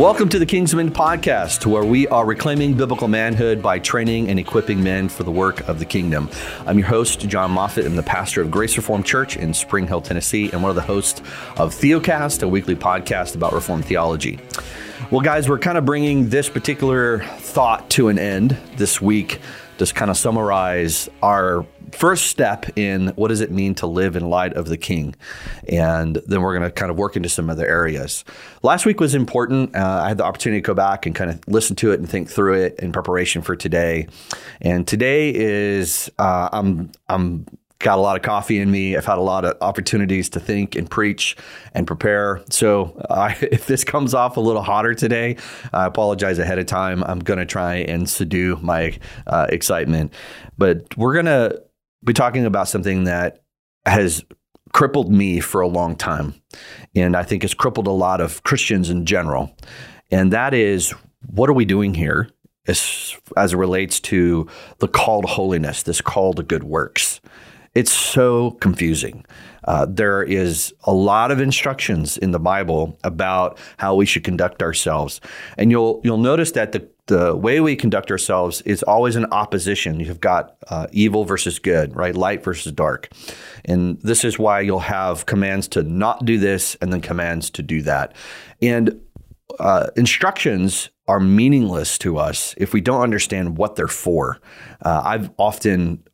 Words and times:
Welcome 0.00 0.30
to 0.30 0.38
the 0.38 0.46
Kingsmen 0.46 0.88
Podcast, 0.88 1.66
where 1.66 1.84
we 1.84 2.08
are 2.08 2.24
reclaiming 2.24 2.72
biblical 2.72 3.06
manhood 3.06 3.60
by 3.60 3.78
training 3.78 4.30
and 4.30 4.38
equipping 4.38 4.82
men 4.82 5.10
for 5.10 5.24
the 5.24 5.30
work 5.30 5.68
of 5.68 5.78
the 5.78 5.84
kingdom. 5.84 6.30
I'm 6.64 6.78
your 6.78 6.88
host, 6.88 7.20
Jon 7.28 7.50
Moffitt. 7.50 7.84
I'm 7.84 7.96
the 7.96 8.02
pastor 8.02 8.40
of 8.40 8.50
Grace 8.50 8.78
Reformed 8.78 9.04
Church 9.04 9.36
in 9.36 9.52
Spring 9.52 9.86
Hill, 9.86 10.00
Tennessee, 10.00 10.50
and 10.52 10.62
one 10.62 10.70
of 10.70 10.74
the 10.74 10.80
hosts 10.80 11.20
of 11.58 11.74
Theocast, 11.74 12.42
a 12.42 12.48
weekly 12.48 12.74
podcast 12.74 13.34
about 13.34 13.52
Reformed 13.52 13.84
theology. 13.84 14.38
Well, 15.10 15.20
guys, 15.20 15.50
we're 15.50 15.58
kind 15.58 15.76
of 15.76 15.84
bringing 15.84 16.30
this 16.30 16.48
particular 16.48 17.18
thought 17.36 17.90
to 17.90 18.08
an 18.08 18.18
end 18.18 18.56
this 18.76 19.02
week 19.02 19.38
just 19.80 19.94
kind 19.94 20.10
of 20.10 20.16
summarize 20.18 21.08
our 21.22 21.64
first 21.92 22.26
step 22.26 22.66
in 22.76 23.08
what 23.16 23.28
does 23.28 23.40
it 23.40 23.50
mean 23.50 23.74
to 23.74 23.86
live 23.86 24.16
in 24.16 24.28
light 24.28 24.52
of 24.54 24.66
the 24.66 24.76
king 24.76 25.14
and 25.68 26.16
then 26.26 26.42
we're 26.42 26.56
going 26.56 26.68
to 26.68 26.70
kind 26.70 26.90
of 26.90 26.96
work 26.96 27.16
into 27.16 27.28
some 27.28 27.50
other 27.50 27.66
areas 27.66 28.24
last 28.62 28.86
week 28.86 29.00
was 29.00 29.14
important 29.14 29.74
uh, 29.76 30.02
i 30.04 30.08
had 30.08 30.18
the 30.18 30.24
opportunity 30.24 30.60
to 30.60 30.66
go 30.66 30.74
back 30.74 31.06
and 31.06 31.14
kind 31.14 31.30
of 31.30 31.40
listen 31.46 31.76
to 31.76 31.92
it 31.92 32.00
and 32.00 32.08
think 32.08 32.28
through 32.28 32.54
it 32.54 32.78
in 32.78 32.92
preparation 32.92 33.42
for 33.42 33.56
today 33.56 34.06
and 34.60 34.86
today 34.86 35.32
is 35.34 36.10
uh, 36.18 36.48
i'm 36.52 36.90
i'm 37.08 37.46
got 37.80 37.98
a 37.98 38.00
lot 38.00 38.14
of 38.14 38.22
coffee 38.22 38.60
in 38.60 38.70
me. 38.70 38.96
I've 38.96 39.06
had 39.06 39.18
a 39.18 39.22
lot 39.22 39.44
of 39.44 39.56
opportunities 39.60 40.28
to 40.30 40.40
think 40.40 40.76
and 40.76 40.88
preach 40.88 41.36
and 41.74 41.86
prepare. 41.86 42.42
So 42.50 42.94
uh, 43.10 43.34
if 43.40 43.66
this 43.66 43.82
comes 43.82 44.14
off 44.14 44.36
a 44.36 44.40
little 44.40 44.62
hotter 44.62 44.94
today, 44.94 45.36
I 45.72 45.86
apologize 45.86 46.38
ahead 46.38 46.58
of 46.58 46.66
time. 46.66 47.02
I'm 47.04 47.18
going 47.18 47.38
to 47.38 47.46
try 47.46 47.76
and 47.76 48.08
subdue 48.08 48.58
my 48.62 48.98
uh, 49.26 49.46
excitement. 49.48 50.12
But 50.56 50.96
we're 50.96 51.14
going 51.14 51.26
to 51.26 51.62
be 52.04 52.12
talking 52.12 52.44
about 52.46 52.68
something 52.68 53.04
that 53.04 53.42
has 53.86 54.24
crippled 54.72 55.12
me 55.12 55.40
for 55.40 55.60
a 55.60 55.68
long 55.68 55.96
time. 55.96 56.34
And 56.94 57.16
I 57.16 57.22
think 57.22 57.42
has 57.42 57.54
crippled 57.54 57.86
a 57.86 57.92
lot 57.92 58.20
of 58.20 58.42
Christians 58.42 58.90
in 58.90 59.06
general. 59.06 59.56
And 60.10 60.32
that 60.32 60.54
is 60.54 60.94
what 61.26 61.50
are 61.50 61.54
we 61.54 61.64
doing 61.64 61.94
here? 61.94 62.28
As, 62.66 63.16
as 63.36 63.52
it 63.52 63.56
relates 63.56 63.98
to 64.00 64.46
the 64.78 64.86
call 64.86 65.22
to 65.22 65.28
holiness, 65.28 65.82
this 65.82 66.00
call 66.00 66.34
to 66.34 66.42
good 66.42 66.62
works. 66.62 67.20
It's 67.74 67.92
so 67.92 68.52
confusing. 68.52 69.24
Uh, 69.64 69.86
there 69.88 70.22
is 70.22 70.72
a 70.84 70.92
lot 70.92 71.30
of 71.30 71.40
instructions 71.40 72.18
in 72.18 72.32
the 72.32 72.38
Bible 72.38 72.98
about 73.04 73.58
how 73.76 73.94
we 73.94 74.06
should 74.06 74.24
conduct 74.24 74.62
ourselves, 74.62 75.20
and 75.56 75.70
you'll 75.70 76.00
you'll 76.02 76.18
notice 76.18 76.52
that 76.52 76.72
the 76.72 76.88
the 77.10 77.36
way 77.36 77.60
we 77.60 77.76
conduct 77.76 78.10
ourselves 78.10 78.62
is 78.62 78.82
always 78.84 79.16
in 79.16 79.26
opposition. 79.26 80.00
You've 80.00 80.20
got 80.20 80.56
uh, 80.68 80.86
evil 80.92 81.24
versus 81.24 81.58
good, 81.58 81.94
right? 81.94 82.14
Light 82.14 82.42
versus 82.42 82.72
dark, 82.72 83.10
and 83.64 84.00
this 84.00 84.24
is 84.24 84.38
why 84.38 84.60
you'll 84.60 84.78
have 84.78 85.26
commands 85.26 85.68
to 85.68 85.82
not 85.82 86.24
do 86.24 86.38
this 86.38 86.76
and 86.80 86.92
then 86.92 87.00
commands 87.00 87.50
to 87.50 87.62
do 87.62 87.82
that, 87.82 88.14
and 88.62 89.00
uh, 89.58 89.88
instructions 89.96 90.88
are 91.08 91.20
meaningless 91.20 91.98
to 91.98 92.16
us 92.16 92.54
if 92.56 92.72
we 92.72 92.80
don't 92.80 93.02
understand 93.02 93.58
what 93.58 93.74
they're 93.74 93.88
for. 93.88 94.38
Uh, 94.82 95.02
I've 95.04 95.30
often 95.36 96.04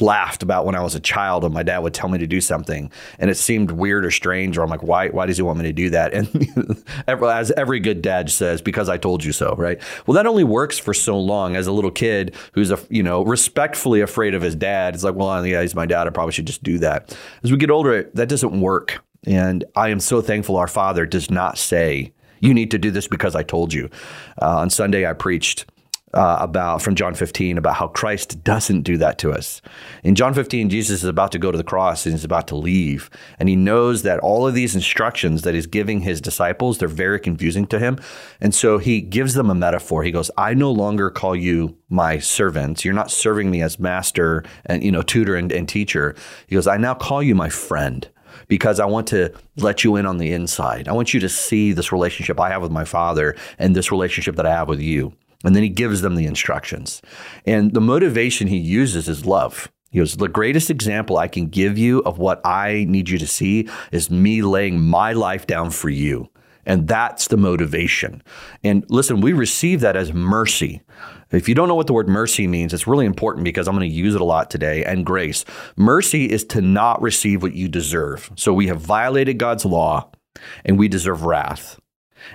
laughed 0.00 0.42
about 0.42 0.66
when 0.66 0.74
I 0.74 0.82
was 0.82 0.94
a 0.96 1.00
child 1.00 1.44
and 1.44 1.54
my 1.54 1.62
dad 1.62 1.78
would 1.78 1.94
tell 1.94 2.08
me 2.08 2.18
to 2.18 2.26
do 2.26 2.40
something 2.40 2.90
and 3.20 3.30
it 3.30 3.36
seemed 3.36 3.70
weird 3.70 4.04
or 4.04 4.10
strange 4.10 4.58
or 4.58 4.62
I'm 4.62 4.68
like 4.68 4.82
why 4.82 5.08
why 5.10 5.26
does 5.26 5.36
he 5.36 5.42
want 5.42 5.58
me 5.58 5.64
to 5.66 5.72
do 5.72 5.90
that? 5.90 6.12
And 6.12 6.84
as 7.06 7.52
every 7.52 7.78
good 7.78 8.02
dad 8.02 8.28
says 8.28 8.60
because 8.60 8.88
I 8.88 8.96
told 8.96 9.24
you 9.24 9.32
so 9.32 9.54
right? 9.56 9.80
Well 10.06 10.14
that 10.16 10.26
only 10.26 10.44
works 10.44 10.76
for 10.78 10.92
so 10.92 11.18
long. 11.18 11.54
As 11.54 11.68
a 11.68 11.72
little 11.72 11.92
kid 11.92 12.34
who's 12.52 12.72
a 12.72 12.78
you 12.88 13.02
know 13.02 13.24
respectfully 13.24 14.00
afraid 14.00 14.34
of 14.34 14.42
his 14.42 14.56
dad 14.56 14.94
it's 14.94 15.04
like 15.04 15.14
well 15.14 15.46
yeah 15.46 15.62
he's 15.62 15.74
my 15.74 15.86
dad 15.86 16.08
I 16.08 16.10
probably 16.10 16.32
should 16.32 16.46
just 16.46 16.64
do 16.64 16.78
that. 16.78 17.16
As 17.44 17.52
we 17.52 17.56
get 17.56 17.70
older 17.70 18.10
that 18.14 18.28
doesn't 18.28 18.60
work 18.60 19.04
and 19.24 19.64
I 19.76 19.90
am 19.90 20.00
so 20.00 20.20
thankful 20.20 20.56
our 20.56 20.68
father 20.68 21.06
does 21.06 21.30
not 21.30 21.58
say 21.58 22.12
you 22.40 22.52
need 22.52 22.72
to 22.72 22.78
do 22.78 22.90
this 22.90 23.08
because 23.08 23.34
I 23.34 23.42
told 23.42 23.72
you. 23.72 23.88
Uh, 24.42 24.58
on 24.58 24.70
Sunday 24.70 25.08
I 25.08 25.12
preached 25.12 25.70
uh, 26.16 26.38
about 26.40 26.80
from 26.80 26.94
John 26.94 27.14
15 27.14 27.58
about 27.58 27.74
how 27.74 27.88
Christ 27.88 28.42
doesn't 28.42 28.82
do 28.82 28.96
that 28.96 29.18
to 29.18 29.32
us. 29.32 29.60
In 30.02 30.14
John 30.14 30.32
15, 30.32 30.70
Jesus 30.70 31.02
is 31.02 31.08
about 31.08 31.30
to 31.32 31.38
go 31.38 31.52
to 31.52 31.58
the 31.58 31.64
cross 31.64 32.06
and 32.06 32.14
he's 32.14 32.24
about 32.24 32.48
to 32.48 32.56
leave, 32.56 33.10
and 33.38 33.50
he 33.50 33.54
knows 33.54 34.02
that 34.02 34.18
all 34.20 34.46
of 34.46 34.54
these 34.54 34.74
instructions 34.74 35.42
that 35.42 35.54
he's 35.54 35.66
giving 35.66 36.00
his 36.00 36.22
disciples 36.22 36.78
they're 36.78 36.88
very 36.88 37.20
confusing 37.20 37.66
to 37.66 37.78
him, 37.78 37.98
and 38.40 38.54
so 38.54 38.78
he 38.78 39.02
gives 39.02 39.34
them 39.34 39.50
a 39.50 39.54
metaphor. 39.54 40.02
He 40.02 40.10
goes, 40.10 40.30
"I 40.38 40.54
no 40.54 40.72
longer 40.72 41.10
call 41.10 41.36
you 41.36 41.76
my 41.90 42.18
servants. 42.18 42.82
You're 42.82 42.94
not 42.94 43.10
serving 43.10 43.50
me 43.50 43.60
as 43.60 43.78
master 43.78 44.42
and 44.64 44.82
you 44.82 44.90
know 44.90 45.02
tutor 45.02 45.36
and, 45.36 45.52
and 45.52 45.68
teacher." 45.68 46.14
He 46.46 46.54
goes, 46.54 46.66
"I 46.66 46.78
now 46.78 46.94
call 46.94 47.22
you 47.22 47.34
my 47.34 47.50
friend." 47.50 48.08
because 48.48 48.78
I 48.78 48.84
want 48.84 49.06
to 49.08 49.32
let 49.56 49.82
you 49.82 49.96
in 49.96 50.04
on 50.04 50.18
the 50.18 50.30
inside. 50.30 50.88
I 50.88 50.92
want 50.92 51.14
you 51.14 51.20
to 51.20 51.28
see 51.28 51.72
this 51.72 51.90
relationship 51.90 52.38
I 52.38 52.50
have 52.50 52.60
with 52.60 52.70
my 52.70 52.84
father 52.84 53.34
and 53.58 53.74
this 53.74 53.90
relationship 53.90 54.36
that 54.36 54.46
I 54.46 54.50
have 54.50 54.68
with 54.68 54.78
you. 54.78 55.14
And 55.46 55.54
then 55.54 55.62
he 55.62 55.68
gives 55.68 56.02
them 56.02 56.16
the 56.16 56.26
instructions. 56.26 57.00
And 57.46 57.72
the 57.72 57.80
motivation 57.80 58.48
he 58.48 58.58
uses 58.58 59.08
is 59.08 59.24
love. 59.24 59.70
He 59.90 59.98
goes, 59.98 60.16
The 60.16 60.28
greatest 60.28 60.70
example 60.70 61.16
I 61.16 61.28
can 61.28 61.46
give 61.46 61.78
you 61.78 62.00
of 62.00 62.18
what 62.18 62.44
I 62.44 62.84
need 62.88 63.08
you 63.08 63.16
to 63.18 63.26
see 63.26 63.68
is 63.92 64.10
me 64.10 64.42
laying 64.42 64.80
my 64.80 65.12
life 65.12 65.46
down 65.46 65.70
for 65.70 65.88
you. 65.88 66.28
And 66.66 66.88
that's 66.88 67.28
the 67.28 67.36
motivation. 67.36 68.22
And 68.64 68.84
listen, 68.88 69.20
we 69.20 69.32
receive 69.32 69.80
that 69.80 69.94
as 69.94 70.12
mercy. 70.12 70.82
If 71.30 71.48
you 71.48 71.54
don't 71.54 71.68
know 71.68 71.76
what 71.76 71.86
the 71.86 71.92
word 71.92 72.08
mercy 72.08 72.48
means, 72.48 72.74
it's 72.74 72.88
really 72.88 73.06
important 73.06 73.44
because 73.44 73.68
I'm 73.68 73.76
going 73.76 73.88
to 73.88 73.96
use 73.96 74.16
it 74.16 74.20
a 74.20 74.24
lot 74.24 74.50
today. 74.50 74.84
And 74.84 75.06
grace. 75.06 75.44
Mercy 75.76 76.26
is 76.26 76.44
to 76.46 76.60
not 76.60 77.00
receive 77.00 77.42
what 77.42 77.54
you 77.54 77.68
deserve. 77.68 78.30
So 78.34 78.52
we 78.52 78.66
have 78.66 78.80
violated 78.80 79.38
God's 79.38 79.64
law 79.64 80.10
and 80.64 80.76
we 80.76 80.88
deserve 80.88 81.22
wrath. 81.22 81.78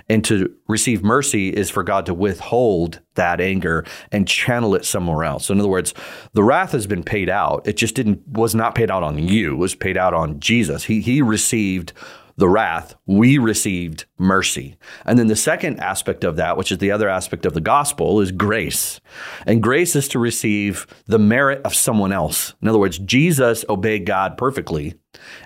And 0.08 0.24
to 0.24 0.52
receive 0.68 1.02
mercy 1.02 1.48
is 1.50 1.70
for 1.70 1.82
God 1.82 2.06
to 2.06 2.14
withhold 2.14 3.00
that 3.14 3.40
anger 3.40 3.84
and 4.10 4.26
channel 4.26 4.74
it 4.74 4.84
somewhere 4.84 5.24
else. 5.24 5.46
So 5.46 5.52
in 5.52 5.60
other 5.60 5.68
words, 5.68 5.94
the 6.32 6.42
wrath 6.42 6.72
has 6.72 6.86
been 6.86 7.02
paid 7.02 7.28
out. 7.28 7.66
It 7.66 7.76
just 7.76 7.94
didn't 7.94 8.26
was 8.26 8.54
not 8.54 8.74
paid 8.74 8.90
out 8.90 9.02
on 9.02 9.18
you, 9.18 9.54
it 9.54 9.58
was 9.58 9.74
paid 9.74 9.96
out 9.96 10.14
on 10.14 10.40
Jesus. 10.40 10.84
He 10.84 11.00
he 11.00 11.22
received 11.22 11.92
the 12.36 12.48
wrath, 12.48 12.94
we 13.06 13.38
received 13.38 14.06
mercy. 14.18 14.76
And 15.04 15.18
then 15.18 15.26
the 15.26 15.36
second 15.36 15.80
aspect 15.80 16.24
of 16.24 16.36
that, 16.36 16.56
which 16.56 16.72
is 16.72 16.78
the 16.78 16.90
other 16.90 17.08
aspect 17.08 17.46
of 17.46 17.54
the 17.54 17.60
gospel, 17.60 18.20
is 18.20 18.32
grace. 18.32 19.00
And 19.46 19.62
grace 19.62 19.94
is 19.96 20.08
to 20.08 20.18
receive 20.18 20.86
the 21.06 21.18
merit 21.18 21.60
of 21.64 21.74
someone 21.74 22.12
else. 22.12 22.54
In 22.62 22.68
other 22.68 22.78
words, 22.78 22.98
Jesus 22.98 23.64
obeyed 23.68 24.06
God 24.06 24.38
perfectly, 24.38 24.94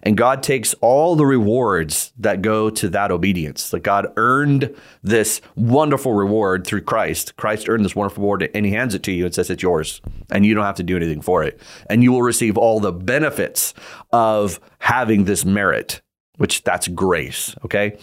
and 0.03 0.17
God 0.17 0.43
takes 0.43 0.75
all 0.75 1.17
the 1.17 1.27
rewards 1.27 2.13
that 2.19 2.43
go 2.43 2.71
to 2.71 2.89
that 2.91 3.11
obedience. 3.11 3.71
That 3.71 3.81
God 3.81 4.07
earned 4.17 4.75
this 5.03 5.41
wonderful 5.57 6.13
reward 6.13 6.67
through 6.67 6.83
Christ. 6.83 7.37
Christ 7.37 7.69
earned 7.69 7.85
this 7.85 7.97
wonderful 7.97 8.23
reward, 8.23 8.49
and 8.55 8.65
He 8.65 8.73
hands 8.73 8.95
it 8.95 9.03
to 9.05 9.13
you 9.13 9.25
and 9.25 9.35
says 9.35 9.51
it's 9.51 9.63
yours, 9.63 10.01
and 10.31 10.47
you 10.47 10.55
don't 10.55 10.65
have 10.65 10.77
to 10.77 10.83
do 10.83 10.97
anything 10.97 11.21
for 11.21 11.43
it. 11.43 11.61
And 11.91 12.03
you 12.03 12.13
will 12.13 12.23
receive 12.23 12.57
all 12.57 12.79
the 12.79 12.93
benefits 12.93 13.75
of 14.13 14.61
having 14.79 15.25
this 15.25 15.45
merit 15.45 16.01
which 16.37 16.65
that's 16.65 16.89
grace, 16.89 17.55
okay? 17.65 17.99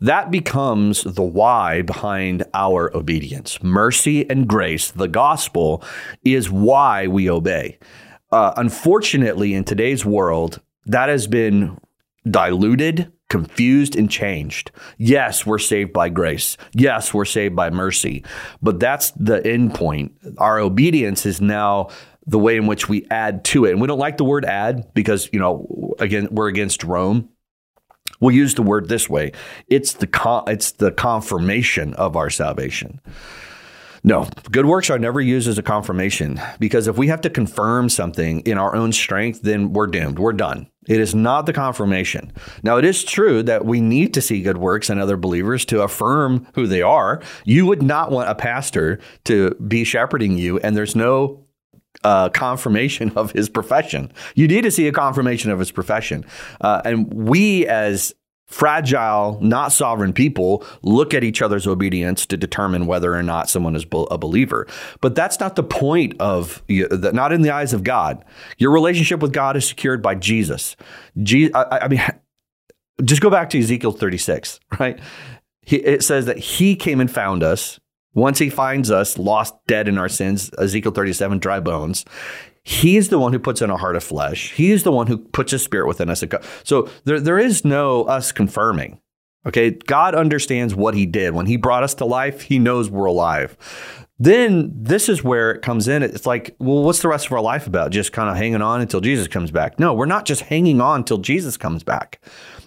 That 0.00 0.30
becomes 0.30 1.02
the 1.04 1.22
why 1.22 1.82
behind 1.82 2.44
our 2.52 2.94
obedience. 2.96 3.62
Mercy 3.62 4.28
and 4.28 4.48
grace, 4.48 4.90
the 4.90 5.08
gospel, 5.08 5.82
is 6.24 6.50
why 6.50 7.06
we 7.06 7.30
obey. 7.30 7.78
Uh, 8.32 8.52
unfortunately, 8.56 9.54
in 9.54 9.64
today's 9.64 10.04
world, 10.04 10.60
that 10.86 11.08
has 11.08 11.26
been 11.26 11.78
diluted, 12.28 13.12
confused, 13.28 13.94
and 13.96 14.10
changed. 14.10 14.72
Yes, 14.98 15.46
we're 15.46 15.58
saved 15.58 15.92
by 15.92 16.08
grace. 16.08 16.56
Yes, 16.72 17.14
we're 17.14 17.24
saved 17.24 17.54
by 17.54 17.70
mercy. 17.70 18.24
But 18.60 18.80
that's 18.80 19.12
the 19.12 19.44
end 19.46 19.74
point. 19.74 20.12
Our 20.38 20.58
obedience 20.58 21.24
is 21.24 21.40
now 21.40 21.88
the 22.26 22.38
way 22.38 22.56
in 22.56 22.66
which 22.66 22.88
we 22.88 23.06
add 23.10 23.44
to 23.44 23.64
it. 23.64 23.72
And 23.72 23.80
we 23.80 23.86
don't 23.86 24.00
like 24.00 24.16
the 24.16 24.24
word 24.24 24.44
add 24.44 24.92
because, 24.94 25.28
you 25.32 25.38
know, 25.38 25.94
again, 26.00 26.28
we're 26.30 26.48
against 26.48 26.82
Rome. 26.82 27.28
We'll 28.20 28.34
use 28.34 28.54
the 28.54 28.62
word 28.62 28.88
this 28.88 29.08
way. 29.08 29.32
It's 29.68 29.92
the 29.94 30.06
con- 30.06 30.44
it's 30.46 30.72
the 30.72 30.92
confirmation 30.92 31.94
of 31.94 32.16
our 32.16 32.30
salvation. 32.30 33.00
No, 34.06 34.28
good 34.52 34.66
works 34.66 34.88
are 34.88 35.00
never 35.00 35.20
used 35.20 35.48
as 35.48 35.58
a 35.58 35.64
confirmation 35.64 36.40
because 36.60 36.86
if 36.86 36.96
we 36.96 37.08
have 37.08 37.22
to 37.22 37.30
confirm 37.30 37.88
something 37.88 38.38
in 38.42 38.56
our 38.56 38.76
own 38.76 38.92
strength, 38.92 39.42
then 39.42 39.72
we're 39.72 39.88
doomed. 39.88 40.20
We're 40.20 40.32
done. 40.32 40.68
It 40.86 41.00
is 41.00 41.12
not 41.12 41.46
the 41.46 41.52
confirmation. 41.52 42.32
Now, 42.62 42.76
it 42.76 42.84
is 42.84 43.02
true 43.02 43.42
that 43.42 43.64
we 43.64 43.80
need 43.80 44.14
to 44.14 44.22
see 44.22 44.42
good 44.42 44.58
works 44.58 44.88
in 44.90 45.00
other 45.00 45.16
believers 45.16 45.64
to 45.66 45.82
affirm 45.82 46.46
who 46.54 46.68
they 46.68 46.82
are. 46.82 47.20
You 47.44 47.66
would 47.66 47.82
not 47.82 48.12
want 48.12 48.30
a 48.30 48.36
pastor 48.36 49.00
to 49.24 49.50
be 49.54 49.82
shepherding 49.82 50.38
you, 50.38 50.58
and 50.60 50.76
there's 50.76 50.94
no 50.94 51.45
uh, 52.04 52.28
confirmation 52.30 53.10
of 53.16 53.32
his 53.32 53.48
profession. 53.48 54.12
You 54.34 54.48
need 54.48 54.62
to 54.62 54.70
see 54.70 54.88
a 54.88 54.92
confirmation 54.92 55.50
of 55.50 55.58
his 55.58 55.70
profession. 55.70 56.24
Uh, 56.60 56.82
and 56.84 57.12
we, 57.12 57.66
as 57.66 58.14
fragile, 58.46 59.38
not 59.40 59.72
sovereign 59.72 60.12
people, 60.12 60.64
look 60.82 61.12
at 61.14 61.24
each 61.24 61.42
other's 61.42 61.66
obedience 61.66 62.26
to 62.26 62.36
determine 62.36 62.86
whether 62.86 63.14
or 63.14 63.22
not 63.22 63.50
someone 63.50 63.74
is 63.74 63.84
a 63.92 64.18
believer. 64.18 64.66
But 65.00 65.14
that's 65.14 65.40
not 65.40 65.56
the 65.56 65.64
point 65.64 66.14
of, 66.20 66.62
not 66.68 67.32
in 67.32 67.42
the 67.42 67.50
eyes 67.50 67.72
of 67.72 67.82
God. 67.82 68.24
Your 68.58 68.70
relationship 68.70 69.20
with 69.20 69.32
God 69.32 69.56
is 69.56 69.66
secured 69.66 70.00
by 70.00 70.14
Jesus. 70.14 70.76
Je- 71.22 71.52
I, 71.52 71.78
I 71.78 71.88
mean, 71.88 72.00
just 73.04 73.20
go 73.20 73.30
back 73.30 73.50
to 73.50 73.58
Ezekiel 73.58 73.92
36, 73.92 74.60
right? 74.78 75.00
he, 75.66 75.76
it 75.76 76.02
says 76.02 76.24
that 76.26 76.38
he 76.38 76.74
came 76.74 77.00
and 77.00 77.10
found 77.10 77.42
us. 77.42 77.78
Once 78.16 78.38
he 78.38 78.48
finds 78.48 78.90
us 78.90 79.18
lost, 79.18 79.54
dead 79.66 79.86
in 79.86 79.98
our 79.98 80.08
sins, 80.08 80.50
Ezekiel 80.58 80.90
37, 80.90 81.38
dry 81.38 81.60
bones, 81.60 82.04
he 82.62 82.96
is 82.96 83.10
the 83.10 83.18
one 83.18 83.32
who 83.32 83.38
puts 83.38 83.60
in 83.60 83.70
a 83.70 83.76
heart 83.76 83.94
of 83.94 84.02
flesh. 84.02 84.52
He 84.54 84.72
is 84.72 84.82
the 84.82 84.90
one 84.90 85.06
who 85.06 85.18
puts 85.18 85.52
a 85.52 85.58
spirit 85.58 85.86
within 85.86 86.08
us. 86.08 86.24
So 86.64 86.88
there, 87.04 87.20
there 87.20 87.38
is 87.38 87.64
no 87.64 88.04
us 88.04 88.32
confirming. 88.32 89.00
Okay. 89.46 89.70
God 89.70 90.14
understands 90.14 90.74
what 90.74 90.94
he 90.94 91.06
did. 91.06 91.34
When 91.34 91.46
he 91.46 91.56
brought 91.56 91.84
us 91.84 91.94
to 91.94 92.04
life, 92.04 92.40
he 92.40 92.58
knows 92.58 92.90
we're 92.90 93.04
alive. 93.04 93.56
Then 94.18 94.72
this 94.74 95.08
is 95.08 95.22
where 95.22 95.52
it 95.52 95.60
comes 95.60 95.86
in. 95.86 96.02
It's 96.02 96.26
like, 96.26 96.56
well, 96.58 96.82
what's 96.82 97.02
the 97.02 97.08
rest 97.08 97.26
of 97.26 97.32
our 97.32 97.42
life 97.42 97.66
about? 97.66 97.90
Just 97.90 98.12
kind 98.12 98.30
of 98.30 98.36
hanging 98.36 98.62
on 98.62 98.80
until 98.80 99.00
Jesus 99.00 99.28
comes 99.28 99.50
back. 99.50 99.78
No, 99.78 99.92
we're 99.92 100.06
not 100.06 100.24
just 100.24 100.40
hanging 100.40 100.80
on 100.80 101.00
until 101.00 101.18
Jesus 101.18 101.56
comes 101.58 101.84
back. 101.84 102.20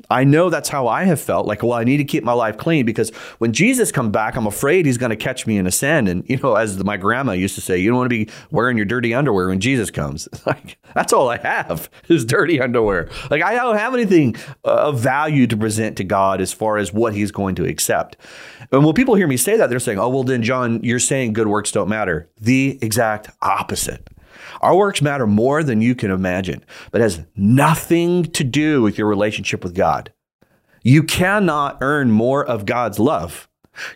I 0.10 0.24
know 0.24 0.50
that's 0.50 0.70
how 0.70 0.88
I 0.88 1.04
have 1.04 1.22
felt. 1.22 1.46
Like, 1.46 1.62
well, 1.62 1.74
I 1.74 1.84
need 1.84 1.98
to 1.98 2.04
keep 2.04 2.24
my 2.24 2.34
life 2.34 2.58
clean 2.58 2.86
because 2.86 3.12
when 3.38 3.54
Jesus 3.54 3.92
comes 3.92 4.12
back, 4.12 4.36
I'm 4.36 4.48
afraid 4.48 4.86
he's 4.86 4.98
going 4.98 5.12
to 5.12 5.16
catch 5.16 5.46
me 5.46 5.58
in 5.58 5.68
a 5.68 5.72
sin. 5.72 6.08
And, 6.08 6.28
you 6.28 6.38
know, 6.38 6.56
as 6.56 6.84
my 6.84 6.98
grandma 6.98 7.34
used 7.34 7.56
to 7.56 7.62
say, 7.62 7.78
you 7.78 7.90
don't 7.90 7.98
want 7.98 8.10
to 8.12 8.26
be 8.26 8.32
wearing 8.50 8.76
your 8.76 8.88
dirty 8.88 9.14
underwear 9.14 9.50
when 9.50 9.60
Jesus 9.60 9.92
comes. 9.92 10.28
Like, 10.50 10.80
that's 10.96 11.14
all 11.14 11.30
I 11.30 11.38
have 11.38 11.92
is 12.08 12.26
dirty 12.26 12.60
underwear. 12.60 13.10
Like, 13.30 13.44
I 13.44 13.54
don't 13.54 13.78
have 13.78 13.94
anything 13.94 14.36
uh, 14.66 14.88
of 14.88 15.00
value 15.00 15.46
to 15.46 15.56
present 15.56 15.96
to 15.98 16.04
God 16.04 16.42
as 16.42 16.54
far 16.54 16.78
as 16.78 16.92
what 16.92 17.14
he's 17.14 17.30
going 17.30 17.54
to 17.56 17.66
accept. 17.66 18.18
And 18.72 18.84
when 18.84 18.96
people 18.96 19.14
hear 19.14 19.28
me 19.28 19.38
say 19.38 19.58
that, 19.58 19.70
they're 19.70 19.80
saying, 19.80 20.00
oh, 20.00 20.10
well, 20.10 20.24
then, 20.24 20.42
Jon, 20.42 20.82
you're 20.82 20.98
saying 20.98 21.34
good 21.34 21.48
works 21.48 21.72
don't 21.72 21.90
matter. 21.90 22.30
The 22.42 22.80
exact 22.82 23.30
opposite. 23.44 24.08
Our 24.62 24.76
works 24.76 25.02
matter 25.02 25.28
more 25.28 25.64
than 25.64 25.82
you 25.82 25.96
can 25.96 26.12
imagine, 26.12 26.64
but 26.92 27.02
has 27.02 27.26
nothing 27.36 28.24
to 28.26 28.44
do 28.44 28.82
with 28.82 28.98
your 28.98 29.08
relationship 29.08 29.64
with 29.64 29.76
God. 29.76 30.14
You 30.84 31.04
cannot 31.04 31.78
earn 31.82 32.12
more 32.12 32.46
of 32.46 32.66
God's 32.66 33.00
love. 33.00 33.48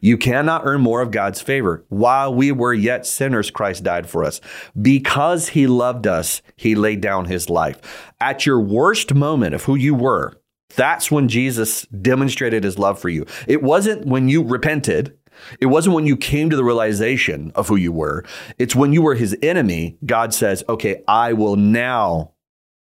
You 0.02 0.18
cannot 0.18 0.62
earn 0.66 0.82
more 0.82 1.02
of 1.02 1.12
God's 1.12 1.42
favor. 1.42 1.84
While 1.90 2.34
we 2.34 2.52
were 2.52 2.74
yet 2.74 3.06
sinners, 3.06 3.52
Christ 3.52 3.84
died 3.84 4.10
for 4.10 4.24
us. 4.24 4.40
Because 4.80 5.50
he 5.50 5.68
loved 5.68 6.08
us, 6.08 6.42
he 6.56 6.76
laid 6.76 7.02
down 7.02 7.26
his 7.26 7.50
life. 7.50 8.14
At 8.20 8.46
your 8.46 8.60
worst 8.60 9.14
moment 9.14 9.56
of 9.56 9.64
who 9.64 9.76
you 9.76 9.96
were, 9.96 10.40
that's 10.76 11.12
when 11.12 11.28
Jesus 11.28 11.84
demonstrated 11.88 12.64
his 12.64 12.80
love 12.80 13.00
for 13.00 13.10
you. 13.10 13.26
It 13.48 13.62
wasn't 13.62 14.06
when 14.06 14.30
you 14.30 14.44
repented. 14.44 15.18
It 15.60 15.68
wasn't 15.68 15.96
when 15.96 16.06
you 16.06 16.18
came 16.18 16.50
to 16.50 16.56
the 16.56 16.64
realization 16.64 17.52
of 17.56 17.68
who 17.68 17.76
you 17.76 17.92
were. 17.92 18.26
It's 18.58 18.76
when 18.76 18.94
you 18.94 19.02
were 19.02 19.16
his 19.16 19.38
enemy, 19.42 19.98
God 20.06 20.34
says, 20.34 20.64
okay, 20.70 21.04
I 21.08 21.34
will 21.34 21.56
now 21.56 22.34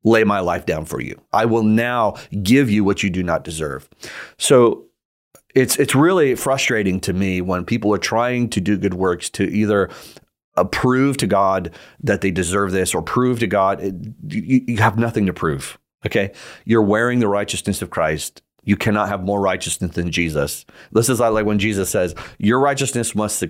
lay 0.04 0.24
my 0.24 0.40
life 0.40 0.66
down 0.66 0.86
for 0.86 1.02
you. 1.02 1.20
I 1.32 1.46
will 1.46 1.64
now 1.64 2.16
give 2.42 2.70
you 2.70 2.84
what 2.84 3.04
you 3.04 3.10
do 3.10 3.24
not 3.24 3.44
deserve. 3.44 3.90
So 4.38 4.86
it's 5.56 5.78
it's 5.78 5.96
really 5.96 6.36
frustrating 6.36 7.00
to 7.02 7.14
me 7.14 7.42
when 7.42 7.66
people 7.66 7.94
are 7.94 8.00
trying 8.00 8.50
to 8.50 8.62
do 8.62 8.78
good 8.78 8.96
works 8.96 9.30
to 9.32 9.44
either 9.44 9.90
prove 10.72 11.18
to 11.18 11.28
God 11.28 11.72
that 12.02 12.22
they 12.22 12.32
deserve 12.32 12.72
this 12.72 12.94
or 12.94 13.02
prove 13.02 13.40
to 13.40 13.48
God 13.48 13.82
you, 14.28 14.64
you 14.68 14.78
have 14.78 14.98
nothing 14.98 15.26
to 15.26 15.34
prove. 15.34 15.78
Okay, 16.06 16.34
you're 16.66 16.82
wearing 16.82 17.20
the 17.20 17.30
righteousness 17.30 17.82
of 17.82 17.90
Christ 17.90 18.42
you 18.64 18.76
cannot 18.76 19.10
have 19.10 19.24
more 19.24 19.42
righteousness 19.42 19.92
than 19.92 20.12
Jesus. 20.12 20.66
This 20.92 21.10
is 21.10 21.20
like 21.20 21.46
when 21.46 21.60
Jesus 21.60 21.90
says, 21.90 22.16
"Your 22.38 22.60
righteousness 22.60 23.16
must 23.16 23.44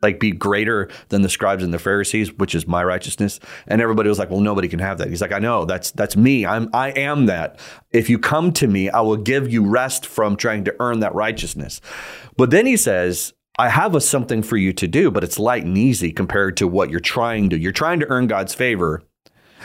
like 0.00 0.20
be 0.20 0.30
greater 0.30 0.88
than 1.08 1.22
the 1.22 1.28
scribes 1.28 1.64
and 1.64 1.74
the 1.74 1.78
Pharisees, 1.78 2.32
which 2.34 2.54
is 2.54 2.66
my 2.66 2.84
righteousness." 2.84 3.40
And 3.66 3.80
everybody 3.80 4.08
was 4.08 4.18
like, 4.18 4.30
"Well, 4.30 4.40
nobody 4.40 4.68
can 4.68 4.78
have 4.78 4.98
that." 4.98 5.08
He's 5.08 5.20
like, 5.20 5.32
"I 5.32 5.38
know. 5.38 5.64
That's 5.64 5.90
that's 5.90 6.16
me. 6.16 6.46
I'm 6.46 6.68
I 6.72 6.90
am 6.90 7.26
that. 7.26 7.58
If 7.90 8.08
you 8.08 8.18
come 8.18 8.52
to 8.52 8.68
me, 8.68 8.90
I 8.90 9.00
will 9.00 9.16
give 9.16 9.52
you 9.52 9.66
rest 9.66 10.06
from 10.06 10.36
trying 10.36 10.64
to 10.64 10.74
earn 10.80 11.00
that 11.00 11.14
righteousness." 11.14 11.80
But 12.36 12.50
then 12.50 12.66
he 12.66 12.76
says, 12.76 13.32
I 13.60 13.70
have 13.70 13.96
a 13.96 14.00
something 14.00 14.44
for 14.44 14.56
you 14.56 14.72
to 14.74 14.86
do, 14.86 15.10
but 15.10 15.24
it's 15.24 15.36
light 15.36 15.64
and 15.64 15.76
easy 15.76 16.12
compared 16.12 16.56
to 16.58 16.68
what 16.68 16.90
you're 16.90 17.00
trying 17.00 17.50
to. 17.50 17.58
You're 17.58 17.72
trying 17.72 17.98
to 17.98 18.08
earn 18.08 18.28
God's 18.28 18.54
favor. 18.54 19.02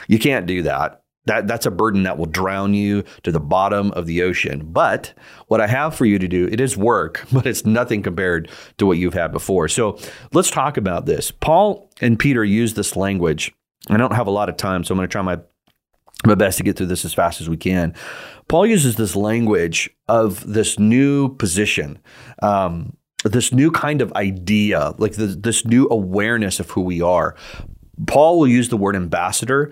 You 0.08 0.18
can't 0.18 0.48
do 0.48 0.64
that. 0.64 1.03
That, 1.26 1.48
that's 1.48 1.66
a 1.66 1.72
burden 1.72 2.04
that 2.04 2.18
will 2.18 2.26
drown 2.26 2.74
you 2.74 3.04
to 3.24 3.32
the 3.32 3.40
bottom 3.40 3.92
of 3.92 4.06
the 4.06 4.24
ocean. 4.24 4.72
But 4.72 5.14
what 5.48 5.62
I 5.62 5.68
have 5.68 5.96
for 5.96 6.06
you 6.06 6.20
to 6.20 6.28
do, 6.28 6.48
it 6.52 6.60
is 6.60 6.76
work, 6.76 7.26
but 7.32 7.46
it's 7.46 7.66
nothing 7.66 8.02
compared 8.02 8.50
to 8.78 8.86
what 8.86 8.98
you've 8.98 9.14
had 9.14 9.32
before. 9.32 9.68
So 9.68 9.98
let's 10.34 10.52
talk 10.52 10.78
about 10.78 11.06
this. 11.06 11.32
Paul 11.32 11.90
and 12.02 12.20
Peter 12.20 12.44
use 12.44 12.74
this 12.74 12.96
language. 12.96 13.54
I 13.90 13.98
don't 13.98 14.14
have 14.14 14.28
a 14.28 14.32
lot 14.32 14.50
of 14.50 14.58
time, 14.58 14.84
so 14.84 14.94
I'm 14.94 14.98
going 14.98 15.08
to 15.08 15.12
try 15.12 15.22
my 15.22 15.40
my 16.26 16.36
best 16.36 16.58
to 16.58 16.64
get 16.64 16.78
through 16.78 16.88
this 16.88 17.04
as 17.04 17.14
fast 17.14 17.42
as 17.42 17.50
we 17.50 17.58
can. 17.58 17.94
Paul 18.48 18.66
uses 18.66 18.96
this 18.96 19.14
language 19.14 19.90
of 20.08 20.48
this 20.48 20.80
new 20.80 21.36
position, 21.36 22.00
um, 22.42 22.96
this 23.26 23.52
new 23.52 23.72
kind 23.72 24.02
of 24.02 24.14
idea, 24.14 24.94
like 24.98 25.14
the, 25.14 25.28
this 25.28 25.66
new 25.66 25.88
awareness 25.92 26.62
of 26.62 26.70
who 26.72 26.82
we 26.82 27.02
are. 27.02 27.36
Paul 28.08 28.40
will 28.40 28.48
use 28.48 28.70
the 28.70 28.78
word 28.78 28.96
ambassador 28.96 29.72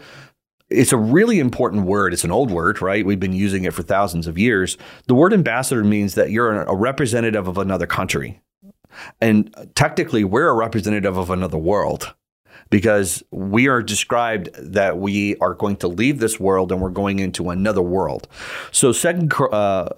it's 0.72 0.94
a 0.94 0.98
really 0.98 1.40
important 1.40 1.86
word. 1.86 2.14
It's 2.14 2.24
an 2.24 2.32
old 2.32 2.50
word, 2.50 2.82
right? 2.82 3.06
We've 3.06 3.20
been 3.20 3.34
using 3.34 3.66
it 3.66 3.74
for 3.74 3.84
thousands 3.84 4.28
of 4.28 4.38
years. 4.38 4.78
The 5.08 5.16
word 5.16 5.34
ambassador 5.34 5.84
means 5.84 6.16
that 6.16 6.32
you're 6.32 6.64
a 6.64 6.76
representative 6.76 7.48
of 7.48 7.58
another 7.58 7.86
country. 7.86 8.42
And 9.20 9.56
technically, 9.76 10.24
we're 10.24 10.50
a 10.50 10.56
representative 10.56 11.18
of 11.18 11.30
another 11.30 11.58
world 11.58 12.14
because 12.72 13.22
we 13.30 13.68
are 13.68 13.84
described 13.84 14.50
that 14.56 14.98
we 14.98 15.36
are 15.38 15.54
going 15.54 15.76
to 15.76 15.88
leave 15.88 16.20
this 16.20 16.40
world 16.40 16.72
and 16.72 16.82
we're 16.82 16.90
going 16.90 17.20
into 17.20 17.52
another 17.52 17.82
world. 17.82 18.28
So 18.72 18.92
second, 18.94 19.32
uh, 19.34 19.90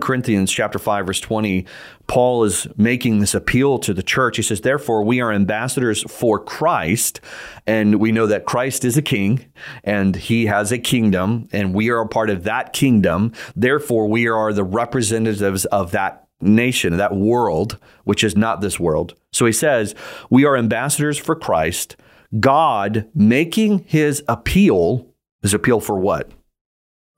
Corinthians 0.00 0.52
chapter 0.52 0.78
5 0.78 1.06
verse 1.06 1.20
20, 1.20 1.66
Paul 2.06 2.44
is 2.44 2.68
making 2.76 3.20
this 3.20 3.34
appeal 3.34 3.78
to 3.78 3.94
the 3.94 4.02
church. 4.02 4.36
He 4.36 4.42
says, 4.42 4.60
therefore 4.60 5.02
we 5.02 5.20
are 5.20 5.32
ambassadors 5.32 6.02
for 6.02 6.38
Christ. 6.38 7.20
And 7.66 7.98
we 7.98 8.12
know 8.12 8.26
that 8.26 8.44
Christ 8.44 8.84
is 8.84 8.96
a 8.96 9.02
king 9.02 9.46
and 9.82 10.14
he 10.14 10.46
has 10.46 10.70
a 10.70 10.78
kingdom 10.78 11.48
and 11.50 11.74
we 11.74 11.88
are 11.90 12.00
a 12.00 12.08
part 12.08 12.28
of 12.28 12.44
that 12.44 12.74
kingdom. 12.74 13.32
Therefore 13.56 14.06
we 14.06 14.28
are 14.28 14.52
the 14.52 14.64
representatives 14.64 15.64
of 15.66 15.92
that 15.92 16.21
nation, 16.42 16.96
that 16.96 17.14
world, 17.14 17.78
which 18.04 18.24
is 18.24 18.36
not 18.36 18.60
this 18.60 18.78
world. 18.78 19.14
So 19.32 19.46
he 19.46 19.52
says, 19.52 19.94
We 20.30 20.44
are 20.44 20.56
ambassadors 20.56 21.18
for 21.18 21.34
Christ, 21.34 21.96
God 22.38 23.08
making 23.14 23.84
his 23.86 24.22
appeal, 24.28 25.06
his 25.42 25.54
appeal 25.54 25.80
for 25.80 25.98
what? 25.98 26.30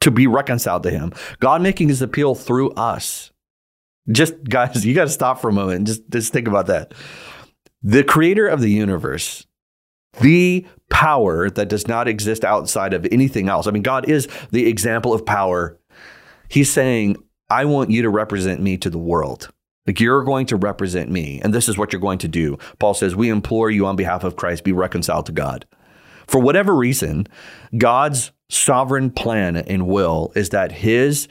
To 0.01 0.11
be 0.11 0.27
reconciled 0.27 0.83
to 0.85 0.91
him. 0.91 1.13
God 1.41 1.63
making 1.63 1.89
his 1.89 2.03
appeal 2.03 2.35
through 2.35 2.71
us. 2.73 3.33
Just, 4.11 4.45
guys, 4.45 4.85
you 4.85 4.95
got 4.95 5.05
to 5.05 5.11
stop 5.11 5.41
for 5.41 5.49
a 5.49 5.53
moment 5.53 5.79
and 5.79 5.87
just, 5.87 6.03
just 6.11 6.33
think 6.33 6.47
about 6.47 6.67
that. 6.67 6.93
The 7.83 8.05
creator 8.05 8.47
of 8.47 8.61
the 8.61 8.71
universe, 8.71 9.47
the 10.21 10.67
power 10.91 11.49
that 11.51 11.69
does 11.69 11.89
not 11.89 12.07
exist 12.07 12.45
outside 12.45 12.93
of 12.93 13.07
anything 13.11 13.49
else. 13.49 13.67
I 13.67 13.71
mean, 13.71 13.83
God 13.83 14.09
is 14.09 14.29
the 14.51 14.67
example 14.67 15.13
of 15.13 15.25
power. 15.25 15.79
He's 16.49 16.71
saying, 16.71 17.17
I 17.55 17.67
want 17.67 17.91
you 17.91 18.03
to 18.03 18.11
represent 18.11 18.61
me 18.61 18.77
to 18.79 18.91
the 18.91 18.99
world. 18.99 19.49
Like 19.87 20.01
you're 20.01 20.25
going 20.25 20.47
to 20.47 20.57
represent 20.57 21.09
me, 21.09 21.41
and 21.41 21.55
this 21.55 21.69
is 21.69 21.79
what 21.79 21.93
you're 21.93 22.01
going 22.01 22.19
to 22.19 22.29
do. 22.29 22.59
Paul 22.81 22.95
says, 22.95 23.15
We 23.15 23.29
implore 23.29 23.71
you 23.71 23.87
on 23.87 23.95
behalf 23.95 24.25
of 24.25 24.35
Christ, 24.35 24.65
be 24.65 24.73
reconciled 24.73 25.27
to 25.27 25.33
God. 25.33 25.65
For 26.27 26.41
whatever 26.41 26.75
reason, 26.75 27.29
God's 27.79 28.33
sovereign 28.51 29.11
plan 29.11 29.57
and 29.57 29.87
will 29.87 30.33
is 30.35 30.49
that 30.49 30.73
his 30.73 31.29